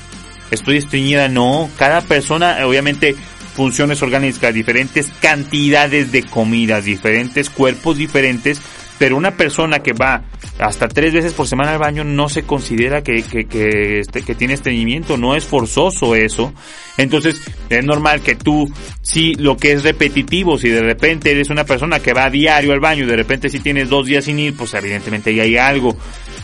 Estoy 0.50 0.78
estreñida, 0.78 1.28
no. 1.28 1.71
Cada 1.78 2.00
persona, 2.00 2.59
obviamente, 2.66 3.14
funciones 3.54 4.02
orgánicas 4.02 4.52
diferentes, 4.52 5.11
cantidades 5.21 6.12
de 6.12 6.25
comidas 6.25 6.85
diferentes, 6.85 7.50
cuerpos 7.50 7.97
diferentes, 7.97 8.61
pero 8.99 9.16
una 9.16 9.30
persona 9.30 9.78
que 9.78 9.92
va 9.92 10.25
hasta 10.59 10.88
tres 10.88 11.14
veces 11.14 11.33
por 11.33 11.47
semana 11.47 11.73
al 11.73 11.78
baño 11.78 12.04
no 12.04 12.28
se 12.28 12.42
considera 12.42 13.02
que, 13.02 13.23
que, 13.23 13.47
que, 13.47 14.00
este, 14.00 14.23
que 14.23 14.35
tiene 14.35 14.54
estreñimiento, 14.54 15.16
no 15.16 15.35
es 15.35 15.45
forzoso 15.45 16.14
eso. 16.14 16.52
Entonces, 16.99 17.40
es 17.71 17.85
normal 17.85 18.21
que 18.21 18.35
tú, 18.35 18.71
si 19.00 19.35
lo 19.35 19.57
que 19.57 19.73
es 19.73 19.85
repetitivo, 19.85 20.59
si 20.59 20.69
de 20.69 20.83
repente 20.83 21.30
eres 21.30 21.49
una 21.49 21.64
persona 21.64 22.00
que 22.00 22.12
va 22.12 22.26
a 22.26 22.30
diario 22.30 22.73
al 22.73 22.80
baño, 22.80 23.07
de 23.07 23.16
repente 23.16 23.49
si 23.49 23.61
tienes 23.61 23.88
dos 23.88 24.07
días 24.07 24.25
sin 24.25 24.38
ir, 24.38 24.54
pues 24.54 24.75
evidentemente 24.75 25.30
ahí 25.30 25.40
hay 25.40 25.57
algo. 25.57 25.97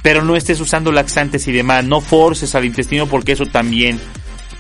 Pero 0.06 0.22
no 0.22 0.36
estés 0.36 0.60
usando 0.60 0.92
laxantes 0.92 1.48
y 1.48 1.52
demás, 1.52 1.84
no 1.84 2.00
forces 2.00 2.54
al 2.54 2.64
intestino 2.64 3.08
porque 3.08 3.32
eso 3.32 3.44
también 3.44 3.98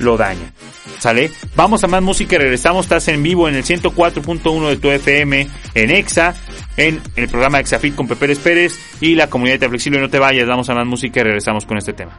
lo 0.00 0.16
daña. 0.16 0.52
¿Sale? 0.98 1.30
Vamos 1.54 1.84
a 1.84 1.86
más 1.86 2.02
música 2.02 2.34
y 2.34 2.38
regresamos. 2.38 2.86
Estás 2.86 3.06
en 3.06 3.22
vivo 3.22 3.48
en 3.48 3.54
el 3.54 3.62
104.1 3.62 4.68
de 4.70 4.76
tu 4.78 4.90
FM 4.90 5.48
en 5.74 5.90
EXA 5.92 6.34
en 6.76 7.00
el 7.14 7.28
programa 7.28 7.60
Exafit 7.60 7.94
con 7.94 8.08
Pepe 8.08 8.34
Pérez 8.34 8.76
y 9.00 9.14
la 9.14 9.30
comunidad 9.30 9.60
de 9.60 9.68
Flexible. 9.68 10.00
No 10.00 10.10
te 10.10 10.18
vayas, 10.18 10.48
vamos 10.48 10.68
a 10.68 10.74
más 10.74 10.84
música 10.84 11.20
y 11.20 11.22
regresamos 11.22 11.64
con 11.64 11.78
este 11.78 11.92
tema. 11.92 12.18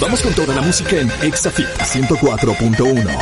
Vamos 0.00 0.22
con 0.22 0.32
toda 0.32 0.54
la 0.54 0.62
música 0.62 0.96
en 0.96 1.12
Exafit 1.20 1.66
104.1. 1.66 3.18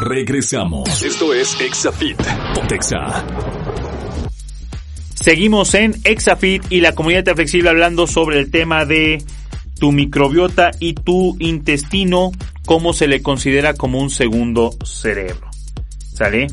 Regresamos. 0.00 1.02
Esto 1.04 1.32
es 1.34 1.60
Exafit. 1.60 2.20
Pontexa. 2.52 3.24
Seguimos 5.28 5.74
en 5.74 5.94
Exafit 6.04 6.64
y 6.70 6.80
la 6.80 6.94
comunidad 6.94 7.34
Flexible 7.34 7.68
hablando 7.68 8.06
sobre 8.06 8.38
el 8.38 8.50
tema 8.50 8.86
de 8.86 9.22
tu 9.78 9.92
microbiota 9.92 10.70
y 10.80 10.94
tu 10.94 11.36
intestino, 11.38 12.32
cómo 12.64 12.94
se 12.94 13.08
le 13.08 13.20
considera 13.20 13.74
como 13.74 14.00
un 14.00 14.08
segundo 14.08 14.70
cerebro. 14.82 15.50
¿Sale? 16.14 16.46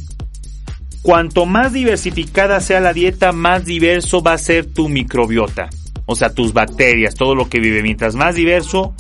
Cuanto 1.02 1.46
más 1.46 1.72
diversificada 1.72 2.60
sea 2.60 2.82
la 2.82 2.92
dieta, 2.92 3.32
más 3.32 3.64
diverso 3.64 4.22
va 4.22 4.34
a 4.34 4.38
ser 4.38 4.66
tu 4.66 4.90
microbiota. 4.90 5.70
O 6.06 6.18
sea, 6.18 6.34
tus 6.34 6.52
bacterias, 6.52 7.16
todo 7.16 7.34
lo 7.34 7.48
que 7.48 7.62
vive. 7.62 7.82
Mientras 7.82 8.16
más 8.16 8.36
diverso 8.36 8.94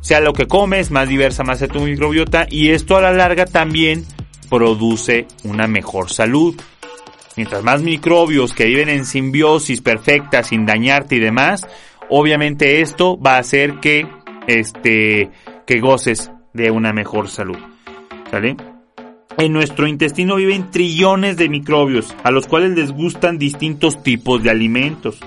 sea 0.00 0.18
lo 0.18 0.32
que 0.32 0.48
comes, 0.48 0.90
más 0.90 1.08
diversa 1.08 1.44
va 1.44 1.52
a 1.52 1.56
ser 1.56 1.68
tu 1.68 1.78
microbiota. 1.78 2.48
Y 2.50 2.70
esto 2.70 2.96
a 2.96 3.00
la 3.00 3.12
larga 3.12 3.44
también 3.44 4.04
produce 4.48 5.28
una 5.44 5.68
mejor 5.68 6.10
salud. 6.10 6.60
Mientras 7.40 7.64
más 7.64 7.80
microbios 7.80 8.52
que 8.52 8.66
viven 8.66 8.90
en 8.90 9.06
simbiosis 9.06 9.80
perfecta, 9.80 10.42
sin 10.42 10.66
dañarte 10.66 11.16
y 11.16 11.20
demás, 11.20 11.66
obviamente 12.10 12.82
esto 12.82 13.18
va 13.18 13.36
a 13.36 13.38
hacer 13.38 13.80
que, 13.80 14.06
este, 14.46 15.30
que 15.66 15.80
goces 15.80 16.30
de 16.52 16.70
una 16.70 16.92
mejor 16.92 17.30
salud. 17.30 17.56
¿Sale? 18.30 18.56
En 19.38 19.54
nuestro 19.54 19.86
intestino 19.86 20.36
viven 20.36 20.70
trillones 20.70 21.38
de 21.38 21.48
microbios, 21.48 22.14
a 22.24 22.30
los 22.30 22.46
cuales 22.46 22.72
les 22.72 22.92
gustan 22.92 23.38
distintos 23.38 24.02
tipos 24.02 24.42
de 24.42 24.50
alimentos. 24.50 25.18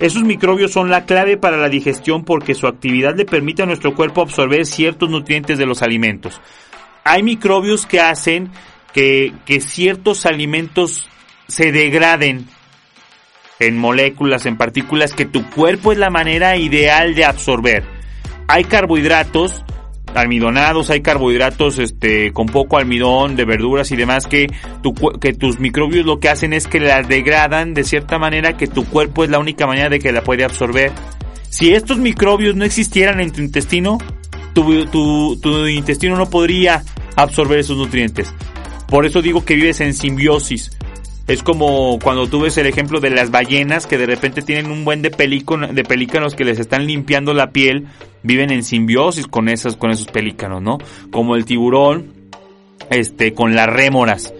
Esos 0.00 0.24
microbios 0.24 0.72
son 0.72 0.90
la 0.90 1.04
clave 1.04 1.36
para 1.36 1.58
la 1.58 1.68
digestión 1.68 2.24
porque 2.24 2.56
su 2.56 2.66
actividad 2.66 3.14
le 3.16 3.24
permite 3.24 3.62
a 3.62 3.66
nuestro 3.66 3.94
cuerpo 3.94 4.22
absorber 4.22 4.66
ciertos 4.66 5.08
nutrientes 5.10 5.58
de 5.58 5.66
los 5.66 5.80
alimentos. 5.80 6.40
Hay 7.04 7.22
microbios 7.22 7.86
que 7.86 8.00
hacen 8.00 8.50
que, 8.92 9.32
que 9.46 9.60
ciertos 9.60 10.26
alimentos 10.26 11.08
se 11.48 11.72
degraden 11.72 12.46
en 13.58 13.78
moléculas, 13.78 14.46
en 14.46 14.56
partículas 14.56 15.12
que 15.12 15.24
tu 15.24 15.48
cuerpo 15.50 15.92
es 15.92 15.98
la 15.98 16.10
manera 16.10 16.56
ideal 16.56 17.14
de 17.14 17.24
absorber. 17.24 17.84
Hay 18.48 18.64
carbohidratos 18.64 19.64
almidonados, 20.14 20.90
hay 20.90 21.00
carbohidratos 21.00 21.78
este 21.78 22.32
con 22.32 22.46
poco 22.46 22.76
almidón, 22.76 23.36
de 23.36 23.44
verduras 23.44 23.90
y 23.92 23.96
demás 23.96 24.26
que 24.26 24.48
tu, 24.82 24.94
que 24.94 25.32
tus 25.32 25.58
microbios 25.58 26.04
lo 26.04 26.20
que 26.20 26.28
hacen 26.28 26.52
es 26.52 26.66
que 26.66 26.80
las 26.80 27.08
degradan 27.08 27.72
de 27.72 27.84
cierta 27.84 28.18
manera 28.18 28.56
que 28.56 28.66
tu 28.66 28.84
cuerpo 28.84 29.24
es 29.24 29.30
la 29.30 29.38
única 29.38 29.66
manera 29.66 29.88
de 29.88 30.00
que 30.00 30.12
la 30.12 30.22
puede 30.22 30.44
absorber. 30.44 30.92
Si 31.48 31.72
estos 31.72 31.98
microbios 31.98 32.56
no 32.56 32.64
existieran 32.64 33.20
en 33.20 33.32
tu 33.32 33.40
intestino, 33.40 33.98
tu, 34.54 34.86
tu, 34.86 35.38
tu 35.40 35.66
intestino 35.66 36.16
no 36.16 36.28
podría 36.28 36.82
absorber 37.16 37.58
esos 37.58 37.76
nutrientes. 37.76 38.34
Por 38.88 39.06
eso 39.06 39.22
digo 39.22 39.44
que 39.44 39.54
vives 39.54 39.80
en 39.80 39.94
simbiosis. 39.94 40.70
Es 41.28 41.42
como 41.42 41.98
cuando 42.02 42.26
tú 42.26 42.40
ves 42.40 42.56
el 42.58 42.66
ejemplo 42.66 43.00
de 43.00 43.10
las 43.10 43.30
ballenas 43.30 43.86
que 43.86 43.96
de 43.96 44.06
repente 44.06 44.42
tienen 44.42 44.70
un 44.70 44.84
buen 44.84 45.02
de, 45.02 45.10
de 45.10 45.84
pelícanos 45.84 46.34
que 46.34 46.44
les 46.44 46.58
están 46.58 46.86
limpiando 46.86 47.32
la 47.32 47.50
piel, 47.50 47.86
viven 48.22 48.50
en 48.50 48.64
simbiosis 48.64 49.26
con 49.26 49.48
esos, 49.48 49.76
con 49.76 49.90
esos 49.90 50.06
pelícanos, 50.06 50.62
¿no? 50.62 50.78
Como 51.10 51.36
el 51.36 51.44
tiburón, 51.44 52.12
este, 52.90 53.34
con 53.34 53.54
las 53.54 53.68
rémoras, 53.68 54.34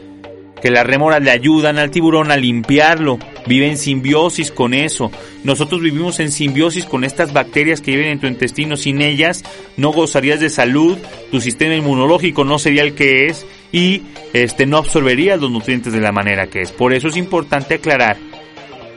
que 0.61 0.71
las 0.71 0.87
rémoras 0.87 1.23
le 1.23 1.31
ayudan 1.31 1.79
al 1.79 1.91
tiburón 1.91 2.31
a 2.31 2.37
limpiarlo, 2.37 3.19
vive 3.47 3.69
en 3.69 3.77
simbiosis 3.77 4.51
con 4.51 4.75
eso. 4.75 5.11
Nosotros 5.45 5.81
vivimos 5.81 6.21
en 6.21 6.31
simbiosis 6.31 6.85
con 6.85 7.05
estas 7.05 7.33
bacterias 7.33 7.81
que 7.81 7.93
viven 7.93 8.13
en 8.13 8.21
tu 8.21 8.27
intestino, 8.27 8.77
sin 8.77 9.03
ellas 9.03 9.45
no 9.77 9.93
gozarías 9.93 10.41
de 10.41 10.51
salud, 10.51 10.99
tu 11.31 11.41
sistema 11.41 11.75
inmunológico 11.75 12.45
no 12.45 12.59
sería 12.59 12.83
el 12.83 12.95
que 12.95 13.27
es 13.27 13.47
y 13.73 14.03
este 14.33 14.67
no 14.67 14.77
absorbería 14.77 15.37
los 15.37 15.51
nutrientes 15.51 15.93
de 15.93 16.01
la 16.01 16.13
manera 16.13 16.47
que 16.47 16.61
es. 16.61 16.71
Por 16.71 16.93
eso 16.93 17.09
es 17.09 17.17
importante 17.17 17.75
aclarar 17.75 18.17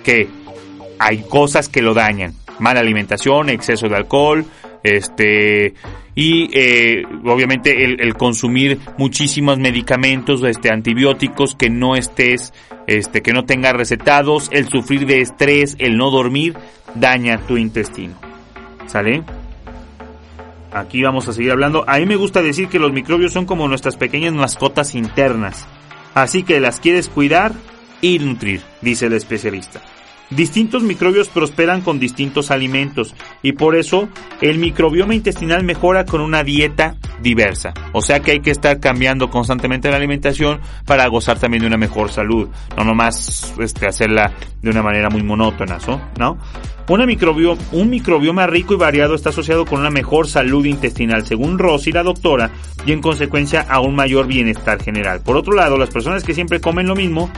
que 0.04 0.28
hay 1.00 1.20
cosas 1.24 1.70
que 1.70 1.82
lo 1.82 1.94
dañan. 1.94 2.34
Mala 2.60 2.82
alimentación, 2.82 3.50
exceso 3.50 3.88
de 3.90 3.96
alcohol, 3.96 4.46
este 4.84 5.74
y 6.14 6.50
eh, 6.54 7.04
obviamente 7.26 7.84
el, 7.84 8.14
consumir 8.14 8.80
muchísimos 8.98 9.58
medicamentos, 9.58 10.42
este 10.44 10.72
antibióticos 10.72 11.56
que 11.56 11.70
no 11.70 11.98
estés, 11.98 12.54
este 12.88 13.22
que 13.22 13.34
no 13.34 13.44
tengas 13.44 13.74
recetados, 13.74 14.50
el 14.54 14.70
sufrir 14.70 15.06
de 15.06 15.20
estrés, 15.20 15.76
el 15.80 15.98
no 15.98 16.12
dormir 16.12 16.56
daña 16.94 17.40
tu 17.40 17.58
intestino. 17.58 18.16
¿Sale? 18.88 19.24
Aquí 20.76 21.02
vamos 21.02 21.26
a 21.30 21.32
seguir 21.32 21.54
hablando. 21.54 21.86
A 21.88 22.00
mí 22.00 22.06
me 22.06 22.18
gusta 22.18 22.42
decir 22.42 22.68
que 22.68 22.80
los 22.80 22.92
microbios 22.92 23.32
son 23.32 23.46
como 23.46 23.70
nuestras 23.70 23.96
pequeñas 23.96 24.34
mascotas 24.34 24.94
internas. 24.94 25.66
Así 26.14 26.44
que 26.44 26.60
las 26.60 26.82
quieres 26.82 27.08
cuidar 27.08 27.54
y 28.02 28.20
nutrir, 28.20 28.62
dice 28.82 29.06
el 29.06 29.14
especialista. 29.14 29.80
Distintos 30.30 30.84
microbios 30.84 31.30
prosperan 31.30 31.82
con 31.82 32.00
distintos 32.00 32.50
alimentos 32.50 33.14
y 33.44 33.54
por 33.54 33.76
eso 33.76 34.10
el 34.42 34.58
microbioma 34.58 35.14
intestinal 35.14 35.64
mejora 35.64 36.06
con 36.06 36.22
una 36.22 36.44
dieta 36.44 36.96
diversa. 37.22 37.74
O 37.94 38.02
sea 38.02 38.20
que 38.20 38.32
hay 38.32 38.40
que 38.40 38.52
estar 38.52 38.80
cambiando 38.80 39.30
constantemente 39.30 39.90
la 39.90 39.98
alimentación 39.98 40.60
para 40.86 41.08
gozar 41.08 41.40
también 41.40 41.62
de 41.62 41.68
una 41.68 41.78
mejor 41.78 42.12
salud. 42.12 42.50
No 42.76 42.84
nomás 42.84 43.54
este, 43.60 43.88
hacerla 43.88 44.34
de 44.62 44.70
una 44.70 44.82
manera 44.82 45.10
muy 45.10 45.22
monótona, 45.22 45.78
¿no? 46.18 46.38
Una 46.88 47.06
un 47.72 47.90
microbioma 47.90 48.46
rico 48.46 48.76
y 48.76 48.78
variado 48.78 49.16
está 49.16 49.30
asociado 49.30 49.66
con 49.66 49.80
una 49.80 49.90
mejor 49.90 50.28
salud 50.28 50.66
intestinal, 50.66 51.26
según 51.26 51.58
Rossi, 51.58 51.92
la 51.92 52.04
doctora, 52.04 52.52
y 52.86 52.92
en 52.92 53.02
consecuencia 53.02 53.62
a 53.62 53.80
un 53.80 53.96
mayor 53.96 54.28
bienestar 54.28 54.82
general. 54.84 55.22
Por 55.22 55.36
otro 55.36 55.54
lado, 55.54 55.78
las 55.78 55.90
personas 55.90 56.24
que 56.24 56.36
siempre 56.36 56.62
comen 56.62 56.88
lo 56.88 56.96
mismo 56.96 57.32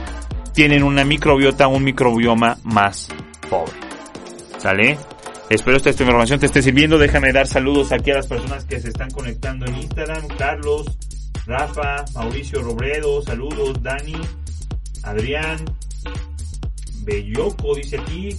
tienen 0.58 0.82
una 0.82 1.04
microbiota, 1.04 1.68
un 1.68 1.84
microbioma 1.84 2.58
más 2.64 3.06
pobre. 3.48 3.74
¿Sale? 4.58 4.98
Espero 5.48 5.78
que 5.78 5.90
esta 5.90 6.02
información 6.02 6.40
te 6.40 6.46
esté 6.46 6.62
sirviendo. 6.62 6.98
Déjame 6.98 7.32
dar 7.32 7.46
saludos 7.46 7.92
aquí 7.92 8.10
a 8.10 8.14
las 8.14 8.26
personas 8.26 8.64
que 8.64 8.80
se 8.80 8.88
están 8.88 9.08
conectando 9.12 9.66
en 9.66 9.76
Instagram. 9.76 10.26
Carlos, 10.36 10.98
Rafa, 11.46 12.04
Mauricio 12.12 12.60
Robredo, 12.60 13.22
saludos. 13.22 13.80
Dani, 13.84 14.16
Adrián, 15.04 15.64
Belloco 17.04 17.76
dice 17.76 17.98
aquí. 17.98 18.30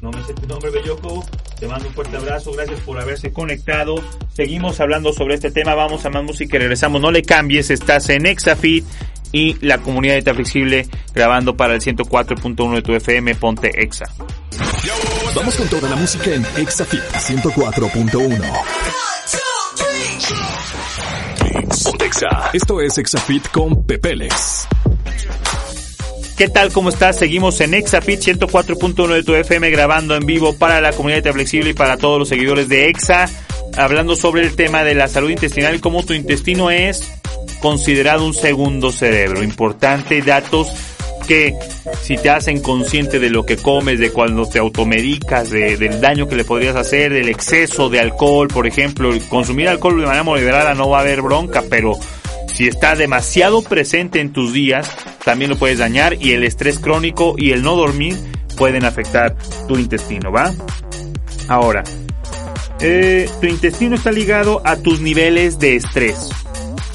No 0.00 0.10
me 0.12 0.24
sé 0.24 0.32
tu 0.32 0.46
nombre, 0.46 0.70
Belloco. 0.70 1.26
Te 1.60 1.68
mando 1.68 1.88
un 1.88 1.92
fuerte 1.92 2.16
abrazo. 2.16 2.52
Gracias 2.52 2.80
por 2.80 2.98
haberse 2.98 3.34
conectado. 3.34 3.96
Seguimos 4.32 4.80
hablando 4.80 5.12
sobre 5.12 5.34
este 5.34 5.50
tema. 5.50 5.74
Vamos 5.74 6.06
a 6.06 6.08
más 6.08 6.24
música 6.24 6.56
y 6.56 6.60
regresamos. 6.60 7.02
No 7.02 7.10
le 7.10 7.20
cambies. 7.20 7.70
Estás 7.70 8.08
en 8.08 8.24
Exafit 8.24 8.86
y 9.34 9.56
la 9.66 9.78
comunidad 9.78 10.22
de 10.22 10.32
Flexible 10.32 10.86
grabando 11.12 11.56
para 11.56 11.74
el 11.74 11.80
104.1 11.80 12.74
de 12.76 12.82
tu 12.82 12.94
FM 12.94 13.34
Ponte 13.34 13.82
Exa. 13.82 14.06
Vamos 15.34 15.56
con 15.56 15.68
toda 15.68 15.90
la 15.90 15.96
música 15.96 16.32
en 16.32 16.46
Exafit 16.56 17.00
104.1. 17.00 18.40
Ponte 21.84 22.06
Exa. 22.06 22.50
Esto 22.52 22.80
es 22.80 22.96
Exafit 22.96 23.48
con 23.48 23.84
Pepeles. 23.84 24.68
¿Qué 26.38 26.48
tal? 26.48 26.72
¿Cómo 26.72 26.90
estás? 26.90 27.18
Seguimos 27.18 27.60
en 27.60 27.74
Exafit 27.74 28.20
104.1 28.20 29.14
de 29.14 29.24
tu 29.24 29.34
FM 29.34 29.68
grabando 29.70 30.14
en 30.14 30.26
vivo 30.26 30.56
para 30.56 30.80
la 30.80 30.92
comunidad 30.92 31.24
de 31.24 31.32
Flexible 31.32 31.70
y 31.70 31.74
para 31.74 31.96
todos 31.96 32.20
los 32.20 32.28
seguidores 32.28 32.68
de 32.68 32.88
Exa, 32.88 33.28
hablando 33.76 34.14
sobre 34.14 34.42
el 34.42 34.54
tema 34.54 34.84
de 34.84 34.94
la 34.94 35.08
salud 35.08 35.30
intestinal 35.30 35.74
y 35.74 35.80
cómo 35.80 36.04
tu 36.04 36.12
intestino 36.12 36.70
es 36.70 37.02
considerado 37.60 38.24
un 38.24 38.34
segundo 38.34 38.92
cerebro. 38.92 39.42
Importante 39.42 40.22
datos 40.22 40.72
que 41.26 41.54
si 42.02 42.16
te 42.16 42.30
hacen 42.30 42.60
consciente 42.60 43.18
de 43.18 43.30
lo 43.30 43.46
que 43.46 43.56
comes, 43.56 43.98
de 43.98 44.10
cuando 44.10 44.46
te 44.46 44.58
automedicas, 44.58 45.50
de, 45.50 45.76
del 45.76 46.00
daño 46.00 46.28
que 46.28 46.36
le 46.36 46.44
podrías 46.44 46.76
hacer, 46.76 47.12
del 47.12 47.28
exceso 47.28 47.88
de 47.88 48.00
alcohol, 48.00 48.48
por 48.48 48.66
ejemplo, 48.66 49.10
consumir 49.28 49.68
alcohol 49.68 49.98
de 49.98 50.06
manera 50.06 50.22
moderada 50.22 50.74
no 50.74 50.88
va 50.88 50.98
a 50.98 51.00
haber 51.00 51.22
bronca, 51.22 51.62
pero 51.68 51.98
si 52.52 52.68
está 52.68 52.94
demasiado 52.94 53.62
presente 53.62 54.20
en 54.20 54.32
tus 54.32 54.52
días, 54.52 54.90
también 55.24 55.50
lo 55.50 55.56
puedes 55.56 55.78
dañar 55.78 56.16
y 56.20 56.32
el 56.32 56.44
estrés 56.44 56.78
crónico 56.78 57.34
y 57.38 57.52
el 57.52 57.62
no 57.62 57.74
dormir 57.74 58.16
pueden 58.56 58.84
afectar 58.84 59.34
tu 59.66 59.76
intestino, 59.76 60.30
¿va? 60.30 60.52
Ahora, 61.48 61.82
eh, 62.80 63.28
tu 63.40 63.46
intestino 63.46 63.96
está 63.96 64.12
ligado 64.12 64.62
a 64.64 64.76
tus 64.76 65.00
niveles 65.00 65.58
de 65.58 65.76
estrés 65.76 66.30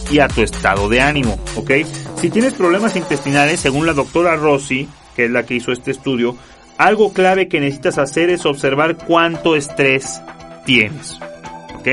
y 0.10 0.20
a 0.20 0.28
tu 0.28 0.42
estado 0.42 0.90
de 0.90 1.02
ánimo, 1.02 1.40
¿ok? 1.56 1.72
Si 2.18 2.30
tienes 2.30 2.54
problemas 2.54 2.96
intestinales, 2.96 3.60
según 3.60 3.86
la 3.86 3.94
doctora 3.94 4.36
Rossi, 4.36 4.88
que 5.16 5.26
es 5.26 5.32
la 5.32 5.46
que 5.46 5.56
hizo 5.56 5.72
este 5.72 5.92
estudio, 5.92 6.36
algo 6.78 7.14
clave 7.14 7.48
que 7.48 7.60
necesitas 7.60 7.98
hacer 7.98 8.30
es 8.30 8.46
observar 8.46 8.98
cuánto 8.98 9.56
estrés 9.56 10.22
tienes, 10.66 11.20
¿ok? 11.76 11.88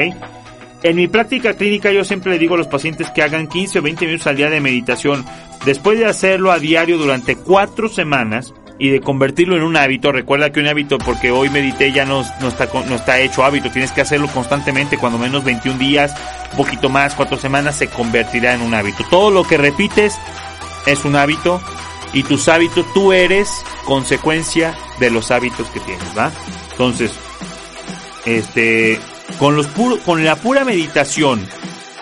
En 0.82 0.96
mi 0.96 1.08
práctica 1.08 1.54
clínica 1.54 1.90
yo 1.90 2.04
siempre 2.04 2.32
le 2.32 2.38
digo 2.38 2.54
a 2.54 2.58
los 2.58 2.68
pacientes 2.68 3.10
que 3.10 3.22
hagan 3.22 3.48
15 3.48 3.80
o 3.80 3.82
20 3.82 4.06
minutos 4.06 4.26
al 4.26 4.36
día 4.36 4.50
de 4.50 4.60
meditación. 4.60 5.24
Después 5.64 5.98
de 5.98 6.06
hacerlo 6.06 6.52
a 6.52 6.58
diario 6.58 6.98
durante 6.98 7.34
cuatro 7.34 7.88
semanas, 7.88 8.54
y 8.78 8.90
de 8.90 9.00
convertirlo 9.00 9.56
en 9.56 9.62
un 9.62 9.76
hábito. 9.76 10.12
Recuerda 10.12 10.50
que 10.50 10.60
un 10.60 10.68
hábito, 10.68 10.98
porque 10.98 11.30
hoy 11.30 11.48
medité, 11.50 11.92
ya 11.92 12.04
no, 12.04 12.20
está, 12.20 12.68
no 12.88 12.94
está 12.94 13.18
hecho 13.20 13.44
hábito. 13.44 13.70
Tienes 13.70 13.92
que 13.92 14.00
hacerlo 14.00 14.28
constantemente, 14.28 14.98
cuando 14.98 15.18
menos 15.18 15.44
21 15.44 15.78
días, 15.78 16.14
un 16.52 16.58
poquito 16.58 16.88
más, 16.88 17.14
cuatro 17.14 17.38
semanas, 17.38 17.76
se 17.76 17.88
convertirá 17.88 18.54
en 18.54 18.62
un 18.62 18.74
hábito. 18.74 19.04
Todo 19.10 19.30
lo 19.30 19.44
que 19.44 19.56
repites 19.56 20.18
es 20.86 21.04
un 21.04 21.16
hábito 21.16 21.60
y 22.12 22.22
tus 22.22 22.48
hábitos, 22.48 22.86
tú 22.94 23.12
eres 23.12 23.48
consecuencia 23.84 24.74
de 25.00 25.10
los 25.10 25.30
hábitos 25.30 25.68
que 25.70 25.80
tienes, 25.80 26.16
¿va? 26.16 26.30
Entonces, 26.72 27.12
este, 28.24 28.98
con 29.38 29.56
los 29.56 29.66
puro, 29.66 29.98
con 29.98 30.24
la 30.24 30.36
pura 30.36 30.64
meditación, 30.64 31.46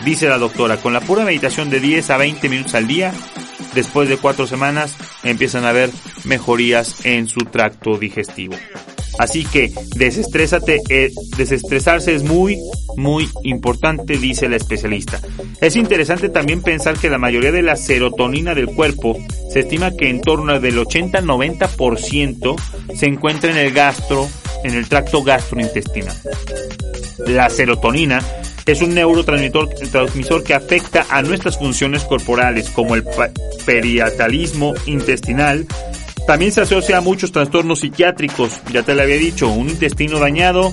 dice 0.04 0.28
la 0.28 0.38
doctora, 0.38 0.76
con 0.76 0.92
la 0.92 1.00
pura 1.00 1.24
meditación 1.24 1.70
de 1.70 1.80
10 1.80 2.10
a 2.10 2.16
20 2.16 2.48
minutos 2.48 2.74
al 2.74 2.86
día, 2.86 3.12
después 3.74 4.08
de 4.08 4.16
cuatro 4.18 4.46
semanas 4.46 4.94
empiezan 5.24 5.64
a 5.64 5.70
haber 5.70 5.90
mejorías 6.24 7.04
en 7.04 7.28
su 7.28 7.40
tracto 7.40 7.98
digestivo. 7.98 8.54
Así 9.18 9.44
que 9.44 9.72
desestrésate, 9.96 10.82
eh, 10.88 11.12
desestresarse 11.36 12.14
es 12.14 12.24
muy, 12.24 12.58
muy 12.96 13.28
importante, 13.44 14.18
dice 14.18 14.48
la 14.48 14.56
especialista. 14.56 15.20
Es 15.60 15.76
interesante 15.76 16.28
también 16.28 16.62
pensar 16.62 16.98
que 16.98 17.10
la 17.10 17.18
mayoría 17.18 17.52
de 17.52 17.62
la 17.62 17.76
serotonina 17.76 18.54
del 18.54 18.66
cuerpo 18.66 19.16
se 19.50 19.60
estima 19.60 19.92
que 19.92 20.08
en 20.10 20.20
torno 20.20 20.58
del 20.58 20.78
80-90% 20.78 22.56
se 22.96 23.06
encuentra 23.06 23.50
en 23.52 23.56
el 23.56 23.72
gastro, 23.72 24.28
en 24.64 24.74
el 24.74 24.88
tracto 24.88 25.22
gastrointestinal. 25.22 26.16
La 27.26 27.48
serotonina 27.48 28.20
es 28.66 28.80
un 28.80 28.94
neurotransmisor 28.94 30.42
que 30.42 30.54
afecta 30.54 31.06
a 31.10 31.22
nuestras 31.22 31.58
funciones 31.58 32.02
corporales 32.04 32.70
como 32.70 32.94
el 32.94 33.04
periatalismo 33.64 34.74
intestinal. 34.86 35.66
También 36.26 36.50
se 36.50 36.62
asocia 36.62 36.98
a 36.98 37.02
muchos 37.02 37.30
trastornos 37.30 37.80
psiquiátricos. 37.80 38.62
Ya 38.72 38.82
te 38.82 38.94
lo 38.94 39.02
había 39.02 39.16
dicho, 39.16 39.48
un 39.48 39.68
intestino 39.68 40.18
dañado 40.18 40.72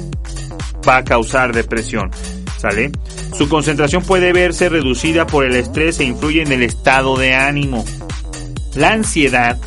va 0.88 0.98
a 0.98 1.04
causar 1.04 1.54
depresión. 1.54 2.10
¿Sale? 2.58 2.92
Su 3.36 3.50
concentración 3.50 4.04
puede 4.04 4.34
verse 4.34 4.70
reducida 4.70 5.26
por 5.26 5.46
el 5.46 5.56
estrés 5.56 6.00
e 6.00 6.04
influye 6.04 6.44
en 6.44 6.52
el 6.52 6.62
estado 6.62 7.18
de 7.18 7.34
ánimo, 7.34 7.84
la 8.76 8.92
ansiedad 8.92 9.58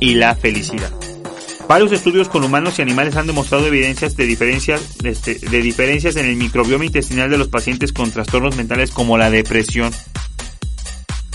y 0.00 0.14
la 0.14 0.34
felicidad. 0.34 0.90
Varios 1.68 1.92
estudios 1.92 2.30
con 2.30 2.42
humanos 2.42 2.78
y 2.78 2.82
animales 2.82 3.14
han 3.16 3.26
demostrado 3.26 3.66
evidencias 3.66 4.16
de 4.16 4.24
diferencias, 4.24 4.80
este, 5.04 5.34
de, 5.34 5.60
diferencias 5.60 6.16
en 6.16 6.24
el 6.24 6.36
microbioma 6.36 6.86
intestinal 6.86 7.28
de 7.28 7.36
los 7.36 7.48
pacientes 7.48 7.92
con 7.92 8.10
trastornos 8.10 8.56
mentales 8.56 8.90
como 8.90 9.18
la 9.18 9.30
depresión. 9.30 9.92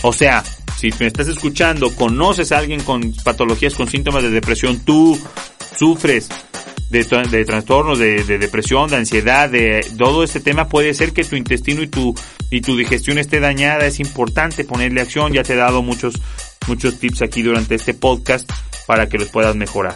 O 0.01 0.11
sea, 0.11 0.43
si 0.75 0.89
me 0.99 1.05
estás 1.05 1.27
escuchando, 1.27 1.95
conoces 1.95 2.51
a 2.51 2.57
alguien 2.57 2.81
con 2.81 3.13
patologías, 3.23 3.75
con 3.75 3.87
síntomas 3.87 4.23
de 4.23 4.31
depresión, 4.31 4.79
tú 4.79 5.19
sufres 5.77 6.29
de, 6.89 7.03
de 7.03 7.45
trastornos, 7.45 7.99
de, 7.99 8.23
de, 8.23 8.39
depresión, 8.39 8.89
de 8.89 8.95
ansiedad, 8.95 9.51
de 9.51 9.85
todo 9.99 10.23
este 10.23 10.39
tema, 10.39 10.67
puede 10.67 10.95
ser 10.95 11.13
que 11.13 11.23
tu 11.23 11.35
intestino 11.35 11.83
y 11.83 11.87
tu, 11.87 12.15
y 12.49 12.61
tu 12.61 12.75
digestión 12.75 13.19
esté 13.19 13.39
dañada. 13.39 13.85
Es 13.85 13.99
importante 13.99 14.63
ponerle 14.63 15.01
acción. 15.01 15.31
Ya 15.31 15.43
te 15.43 15.53
he 15.53 15.57
dado 15.57 15.83
muchos, 15.83 16.15
muchos 16.67 16.99
tips 16.99 17.21
aquí 17.21 17.43
durante 17.43 17.75
este 17.75 17.93
podcast 17.93 18.51
para 18.87 19.07
que 19.07 19.19
los 19.19 19.29
puedas 19.29 19.55
mejorar. 19.55 19.95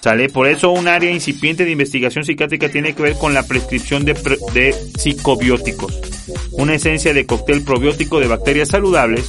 ¿Sale? 0.00 0.28
Por 0.28 0.46
eso 0.46 0.70
un 0.70 0.86
área 0.88 1.10
incipiente 1.10 1.64
de 1.64 1.72
investigación 1.72 2.24
psiquiátrica 2.24 2.68
tiene 2.68 2.94
que 2.94 3.02
ver 3.02 3.14
con 3.14 3.34
la 3.34 3.42
prescripción 3.42 4.04
de, 4.04 4.14
de 4.54 4.72
psicobióticos, 4.96 6.00
una 6.52 6.74
esencia 6.74 7.12
de 7.12 7.26
cóctel 7.26 7.62
probiótico 7.62 8.20
de 8.20 8.28
bacterias 8.28 8.68
saludables 8.68 9.28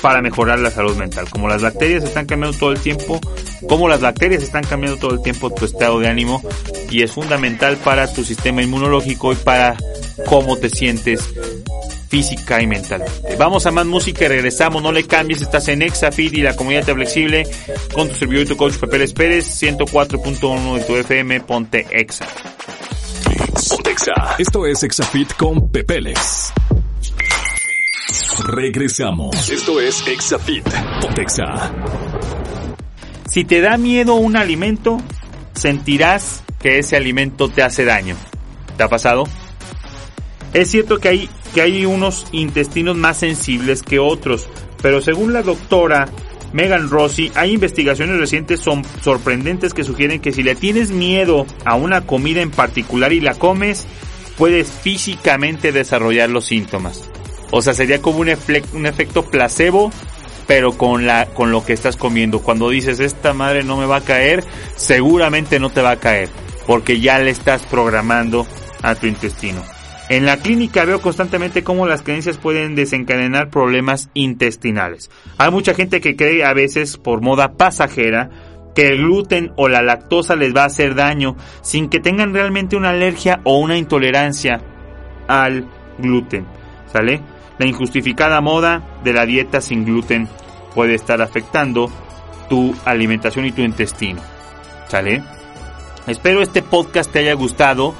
para 0.00 0.22
mejorar 0.22 0.58
la 0.58 0.70
salud 0.70 0.96
mental. 0.96 1.28
Como 1.30 1.48
las 1.48 1.62
bacterias 1.62 2.04
están 2.04 2.26
cambiando 2.26 2.58
todo 2.58 2.72
el 2.72 2.80
tiempo, 2.80 3.20
como 3.68 3.88
las 3.88 4.00
bacterias 4.00 4.42
están 4.42 4.64
cambiando 4.64 4.98
todo 4.98 5.14
el 5.14 5.22
tiempo 5.22 5.50
tu 5.50 5.64
estado 5.64 6.00
de 6.00 6.08
ánimo 6.08 6.42
y 6.90 7.02
es 7.02 7.12
fundamental 7.12 7.76
para 7.78 8.12
tu 8.12 8.24
sistema 8.24 8.62
inmunológico 8.62 9.32
y 9.32 9.36
para 9.36 9.76
cómo 10.26 10.56
te 10.56 10.70
sientes 10.70 11.28
física 12.12 12.60
y 12.60 12.66
mentalmente. 12.66 13.36
Vamos 13.36 13.64
a 13.64 13.70
más 13.70 13.86
música 13.86 14.26
y 14.26 14.28
regresamos. 14.28 14.82
No 14.82 14.92
le 14.92 15.06
cambies, 15.06 15.40
estás 15.40 15.68
en 15.68 15.80
Exafit 15.80 16.34
y 16.34 16.42
la 16.42 16.54
comunidad 16.54 16.84
flexible 16.84 17.46
con 17.94 18.08
tu 18.08 18.14
servidor 18.16 18.44
y 18.44 18.48
tu 18.48 18.56
coach 18.58 18.74
Pepe 18.74 19.08
Pérez, 19.08 19.62
104.1 19.62 20.74
de 20.74 20.84
tu 20.84 20.96
FM, 20.96 21.40
ponte 21.40 21.86
Exa. 21.90 22.26
Ponte 23.70 23.90
Exa. 23.90 24.12
Esto 24.38 24.66
es 24.66 24.82
Exafit 24.82 25.34
con 25.36 25.70
Pepeles. 25.70 26.52
Regresamos. 28.44 29.48
Esto 29.48 29.80
es 29.80 30.06
Exafit. 30.06 30.68
Ponte 31.00 31.22
Exa. 31.22 31.72
Si 33.26 33.44
te 33.44 33.62
da 33.62 33.78
miedo 33.78 34.16
un 34.16 34.36
alimento, 34.36 34.98
sentirás 35.54 36.42
que 36.60 36.78
ese 36.78 36.96
alimento 36.96 37.48
te 37.48 37.62
hace 37.62 37.84
daño. 37.84 38.16
¿Te 38.76 38.82
ha 38.82 38.88
pasado? 38.88 39.24
Es 40.52 40.70
cierto 40.70 40.98
que 40.98 41.08
hay 41.08 41.30
que 41.54 41.62
hay 41.62 41.86
unos 41.86 42.26
intestinos 42.32 42.96
más 42.96 43.18
sensibles 43.18 43.82
que 43.82 43.98
otros, 43.98 44.46
pero 44.82 45.00
según 45.00 45.32
la 45.32 45.42
doctora 45.42 46.08
Megan 46.52 46.90
Rossi, 46.90 47.32
hay 47.34 47.52
investigaciones 47.52 48.18
recientes 48.18 48.60
son 48.60 48.84
sorprendentes 49.00 49.72
que 49.72 49.84
sugieren 49.84 50.20
que 50.20 50.32
si 50.32 50.42
le 50.42 50.54
tienes 50.54 50.90
miedo 50.90 51.46
a 51.64 51.76
una 51.76 52.02
comida 52.02 52.42
en 52.42 52.50
particular 52.50 53.12
y 53.12 53.20
la 53.20 53.34
comes, 53.34 53.86
puedes 54.36 54.70
físicamente 54.70 55.72
desarrollar 55.72 56.28
los 56.28 56.44
síntomas. 56.44 57.11
O 57.52 57.60
sea, 57.60 57.74
sería 57.74 58.00
como 58.00 58.20
un, 58.20 58.28
efecto 58.30 59.26
placebo, 59.26 59.92
pero 60.46 60.72
con, 60.72 61.06
la, 61.06 61.26
con 61.26 61.52
lo 61.52 61.64
que 61.64 61.74
estás 61.74 61.96
comiendo. 61.96 62.40
Cuando 62.40 62.70
dices, 62.70 62.98
esta 62.98 63.34
madre 63.34 63.62
no 63.62 63.76
me 63.76 63.84
va 63.84 63.96
a 63.96 64.00
caer, 64.00 64.42
seguramente 64.74 65.60
no 65.60 65.68
te 65.68 65.82
va 65.82 65.92
a 65.92 66.00
caer, 66.00 66.30
porque 66.66 66.98
ya 66.98 67.18
le 67.18 67.30
estás 67.30 67.66
programando 67.66 68.46
a 68.82 68.94
tu 68.94 69.06
intestino. 69.06 69.62
En 70.08 70.24
la 70.24 70.38
clínica 70.38 70.86
veo 70.86 71.02
constantemente 71.02 71.62
cómo 71.62 71.86
las 71.86 72.02
creencias 72.02 72.38
pueden 72.38 72.74
desencadenar 72.74 73.50
problemas 73.50 74.08
intestinales. 74.14 75.10
Hay 75.36 75.50
mucha 75.50 75.74
gente 75.74 76.00
que 76.00 76.16
cree 76.16 76.44
a 76.44 76.54
veces 76.54 76.96
por 76.96 77.20
moda 77.20 77.52
pasajera 77.58 78.30
que 78.74 78.88
el 78.88 78.98
gluten 78.98 79.52
o 79.56 79.68
la 79.68 79.82
lactosa 79.82 80.36
les 80.36 80.56
va 80.56 80.62
a 80.62 80.66
hacer 80.66 80.94
daño 80.94 81.36
sin 81.60 81.90
que 81.90 82.00
tengan 82.00 82.32
realmente 82.32 82.76
una 82.76 82.90
alergia 82.90 83.40
o 83.44 83.58
una 83.58 83.76
intolerancia 83.76 84.60
al 85.28 85.68
gluten. 85.98 86.46
¿Sale? 86.92 87.22
La 87.58 87.66
injustificada 87.66 88.40
moda 88.40 88.82
de 89.04 89.12
la 89.12 89.26
dieta 89.26 89.60
sin 89.60 89.84
gluten 89.84 90.28
puede 90.74 90.94
estar 90.94 91.20
afectando 91.20 91.90
tu 92.48 92.74
alimentación 92.84 93.46
y 93.46 93.52
tu 93.52 93.62
intestino. 93.62 94.20
¿Sale? 94.88 95.22
Espero 96.06 96.42
este 96.42 96.62
podcast 96.62 97.10
te 97.10 97.20
haya 97.20 97.34
gustado. 97.34 97.94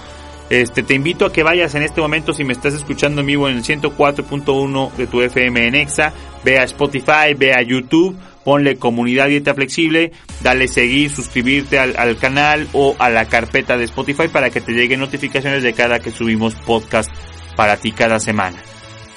Este, 0.50 0.82
te 0.82 0.94
invito 0.94 1.24
a 1.24 1.32
que 1.32 1.42
vayas 1.42 1.74
en 1.74 1.82
este 1.82 2.00
momento, 2.00 2.34
si 2.34 2.44
me 2.44 2.52
estás 2.52 2.74
escuchando 2.74 3.22
en 3.22 3.28
vivo 3.28 3.48
en 3.48 3.56
el 3.56 3.62
104.1 3.62 4.92
de 4.92 5.06
tu 5.06 5.22
FM 5.22 5.66
en 5.68 5.74
Exa, 5.74 6.12
ve 6.44 6.58
a 6.58 6.64
Spotify, 6.64 7.32
ve 7.34 7.54
a 7.54 7.62
YouTube, 7.62 8.14
ponle 8.44 8.76
comunidad 8.76 9.28
dieta 9.28 9.54
flexible, 9.54 10.12
dale 10.42 10.68
seguir, 10.68 11.10
suscribirte 11.10 11.78
al, 11.78 11.94
al, 11.96 12.18
canal 12.18 12.68
o 12.74 12.94
a 12.98 13.08
la 13.08 13.26
carpeta 13.26 13.78
de 13.78 13.84
Spotify 13.84 14.28
para 14.28 14.50
que 14.50 14.60
te 14.60 14.72
lleguen 14.72 15.00
notificaciones 15.00 15.62
de 15.62 15.72
cada 15.72 16.00
que 16.00 16.10
subimos 16.10 16.54
podcast 16.54 17.10
para 17.56 17.78
ti 17.78 17.92
cada 17.92 18.20
semana. 18.20 18.58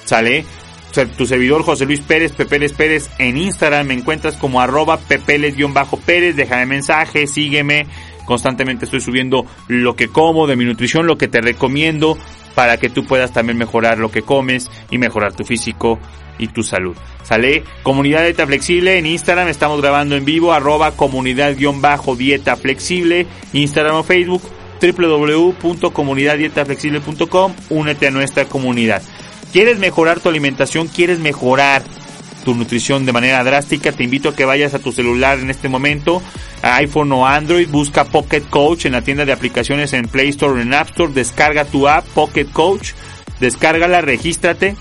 ¿Sale? 0.05 0.45
Tu 1.17 1.25
servidor 1.25 1.63
José 1.63 1.85
Luis 1.85 1.99
Pérez, 1.99 2.31
Pepeles 2.31 2.71
Pérez, 2.71 3.09
en 3.17 3.37
Instagram 3.37 3.87
me 3.87 3.95
encuentras 3.95 4.37
como 4.37 4.61
arroba 4.61 4.95
pepeles-pérez, 4.95 6.37
déjame 6.37 6.65
mensaje, 6.65 7.27
sígueme, 7.27 7.85
Constantemente 8.25 8.85
estoy 8.85 9.01
subiendo 9.01 9.45
lo 9.67 9.95
que 9.95 10.07
como, 10.07 10.47
de 10.47 10.55
mi 10.55 10.65
nutrición, 10.65 11.05
lo 11.05 11.17
que 11.17 11.27
te 11.27 11.41
recomiendo 11.41 12.17
para 12.55 12.77
que 12.77 12.89
tú 12.89 13.05
puedas 13.05 13.31
también 13.31 13.55
mejorar 13.57 13.99
lo 13.99 14.09
que 14.11 14.23
comes 14.23 14.69
y 14.89 14.97
mejorar 14.97 15.33
tu 15.33 15.45
físico 15.45 15.99
y 16.37 16.47
tu 16.47 16.63
salud. 16.63 16.97
Sale 17.23 17.63
comunidad 17.83 18.23
dieta 18.23 18.45
flexible 18.47 18.97
en 18.97 19.05
Instagram, 19.05 19.47
estamos 19.47 19.79
grabando 19.81 20.15
en 20.15 20.25
vivo, 20.25 20.51
arroba 20.53 20.91
comunidad-dieta 20.91 22.57
flexible, 22.57 23.27
Instagram 23.53 23.97
o 23.97 24.03
Facebook, 24.03 24.41
www.comunidaddietaflexible.com, 24.81 27.53
únete 27.69 28.07
a 28.07 28.11
nuestra 28.11 28.45
comunidad. 28.45 29.03
¿Quieres 29.55 29.79
mejorar 29.79 30.19
tu 30.19 30.27
alimentación? 30.27 30.89
¿Quieres 30.89 31.19
mejorar 31.19 31.81
tu 32.43 32.55
nutrición 32.55 33.05
de 33.05 33.13
manera 33.13 33.41
drástica, 33.41 33.93
te 33.93 34.03
invito 34.03 34.27
a 34.27 34.35
que 34.35 34.43
vayas 34.43 34.73
a 34.73 34.79
tu 34.79 34.91
celular 34.91 35.39
en 35.39 35.49
este 35.49 35.69
momento, 35.69 36.21
iPhone 36.61 37.13
o 37.13 37.25
Android, 37.25 37.69
busca 37.69 38.03
Pocket 38.03 38.41
Coach 38.49 38.85
en 38.85 38.91
la 38.91 39.01
tienda 39.01 39.23
de 39.23 39.31
aplicaciones 39.31 39.93
en 39.93 40.09
Play 40.09 40.27
Store 40.27 40.59
o 40.59 40.61
en 40.61 40.73
App 40.73 40.89
Store, 40.89 41.13
descarga 41.13 41.63
tu 41.63 41.87
app 41.87 42.05
Pocket 42.07 42.47
Coach, 42.51 42.91
descárgala, 43.39 44.01
regístrate. 44.01 44.75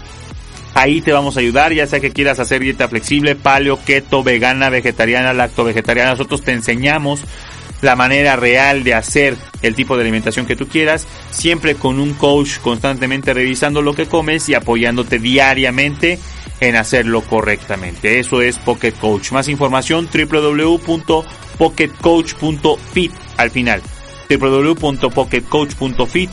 Ahí 0.74 1.00
te 1.00 1.12
vamos 1.12 1.36
a 1.36 1.40
ayudar, 1.40 1.72
ya 1.72 1.86
sea 1.86 2.00
que 2.00 2.10
quieras 2.10 2.40
hacer 2.40 2.60
dieta 2.60 2.88
flexible, 2.88 3.36
paleo, 3.36 3.78
keto, 3.84 4.24
vegana, 4.24 4.70
vegetariana, 4.70 5.32
lacto 5.32 5.62
vegetariana, 5.62 6.10
nosotros 6.10 6.42
te 6.42 6.50
enseñamos 6.50 7.20
la 7.82 7.96
manera 7.96 8.36
real 8.36 8.84
de 8.84 8.94
hacer 8.94 9.36
el 9.62 9.74
tipo 9.74 9.96
de 9.96 10.02
alimentación 10.02 10.46
que 10.46 10.54
tú 10.56 10.68
quieras, 10.68 11.06
siempre 11.30 11.74
con 11.74 11.98
un 12.00 12.14
coach 12.14 12.58
constantemente 12.58 13.34
revisando 13.34 13.82
lo 13.82 13.94
que 13.94 14.06
comes 14.06 14.48
y 14.48 14.54
apoyándote 14.54 15.18
diariamente 15.18 16.20
en 16.60 16.76
hacerlo 16.76 17.22
correctamente. 17.22 18.20
Eso 18.20 18.42
es 18.42 18.58
Pocket 18.58 18.92
Coach. 18.92 19.32
Más 19.32 19.48
información 19.48 20.08
www.pocketcoach.fit 20.12 23.12
al 23.36 23.50
final. 23.50 23.82
www.pocketcoach.fit 24.30 26.30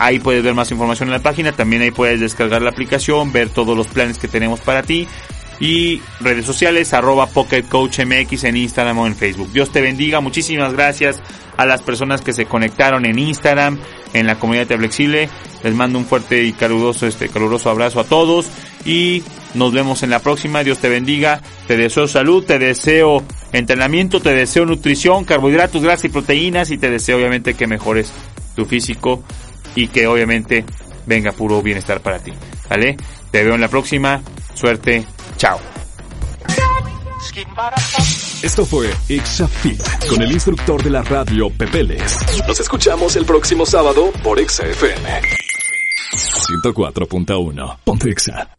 Ahí 0.00 0.20
puedes 0.20 0.44
ver 0.44 0.54
más 0.54 0.70
información 0.70 1.08
en 1.08 1.14
la 1.14 1.22
página, 1.22 1.50
también 1.50 1.82
ahí 1.82 1.90
puedes 1.90 2.20
descargar 2.20 2.62
la 2.62 2.70
aplicación, 2.70 3.32
ver 3.32 3.48
todos 3.48 3.76
los 3.76 3.88
planes 3.88 4.18
que 4.18 4.28
tenemos 4.28 4.60
para 4.60 4.84
ti 4.84 5.08
y 5.60 6.00
redes 6.20 6.46
sociales 6.46 6.92
arroba 6.92 7.26
Pocket 7.26 7.62
Coach 7.64 8.00
MX 8.00 8.44
en 8.44 8.56
Instagram 8.56 8.98
o 8.98 9.06
en 9.06 9.16
Facebook. 9.16 9.52
Dios 9.52 9.70
te 9.70 9.80
bendiga, 9.80 10.20
muchísimas 10.20 10.72
gracias 10.72 11.20
a 11.56 11.66
las 11.66 11.82
personas 11.82 12.20
que 12.20 12.32
se 12.32 12.46
conectaron 12.46 13.04
en 13.04 13.18
Instagram, 13.18 13.78
en 14.12 14.26
la 14.26 14.38
comunidad 14.38 14.66
de 14.66 14.78
Flexible. 14.78 15.28
Les 15.64 15.74
mando 15.74 15.98
un 15.98 16.06
fuerte 16.06 16.44
y 16.44 16.52
caluroso, 16.52 17.06
este, 17.06 17.28
caluroso 17.28 17.68
abrazo 17.68 17.98
a 18.00 18.04
todos 18.04 18.46
y 18.84 19.24
nos 19.54 19.72
vemos 19.72 20.04
en 20.04 20.10
la 20.10 20.20
próxima. 20.20 20.62
Dios 20.62 20.78
te 20.78 20.88
bendiga. 20.88 21.42
Te 21.66 21.76
deseo 21.76 22.06
salud, 22.06 22.44
te 22.44 22.60
deseo 22.60 23.24
entrenamiento, 23.52 24.20
te 24.20 24.34
deseo 24.34 24.66
nutrición, 24.66 25.24
carbohidratos, 25.24 25.82
grasas 25.82 26.04
y 26.04 26.08
proteínas 26.10 26.70
y 26.70 26.78
te 26.78 26.90
deseo 26.90 27.18
obviamente 27.18 27.54
que 27.54 27.66
mejores 27.66 28.12
tu 28.54 28.64
físico 28.64 29.24
y 29.74 29.88
que 29.88 30.06
obviamente 30.06 30.64
venga 31.06 31.32
puro 31.32 31.60
bienestar 31.60 32.00
para 32.00 32.20
ti. 32.20 32.32
¿Vale? 32.70 32.96
Te 33.32 33.42
veo 33.42 33.56
en 33.56 33.60
la 33.60 33.68
próxima. 33.68 34.22
Suerte. 34.54 35.04
Chao. 35.38 35.58
Esto 38.42 38.64
fue 38.66 38.90
Exafit 39.08 39.80
con 40.08 40.20
el 40.20 40.32
instructor 40.32 40.82
de 40.82 40.90
la 40.90 41.02
radio 41.02 41.48
Pepeles. 41.50 42.18
Nos 42.46 42.58
escuchamos 42.60 43.14
el 43.16 43.24
próximo 43.24 43.64
sábado 43.64 44.10
por 44.22 44.38
XFM. 44.38 45.22
104.1. 46.12 47.78
Ponte 47.84 48.10
Exa. 48.10 48.57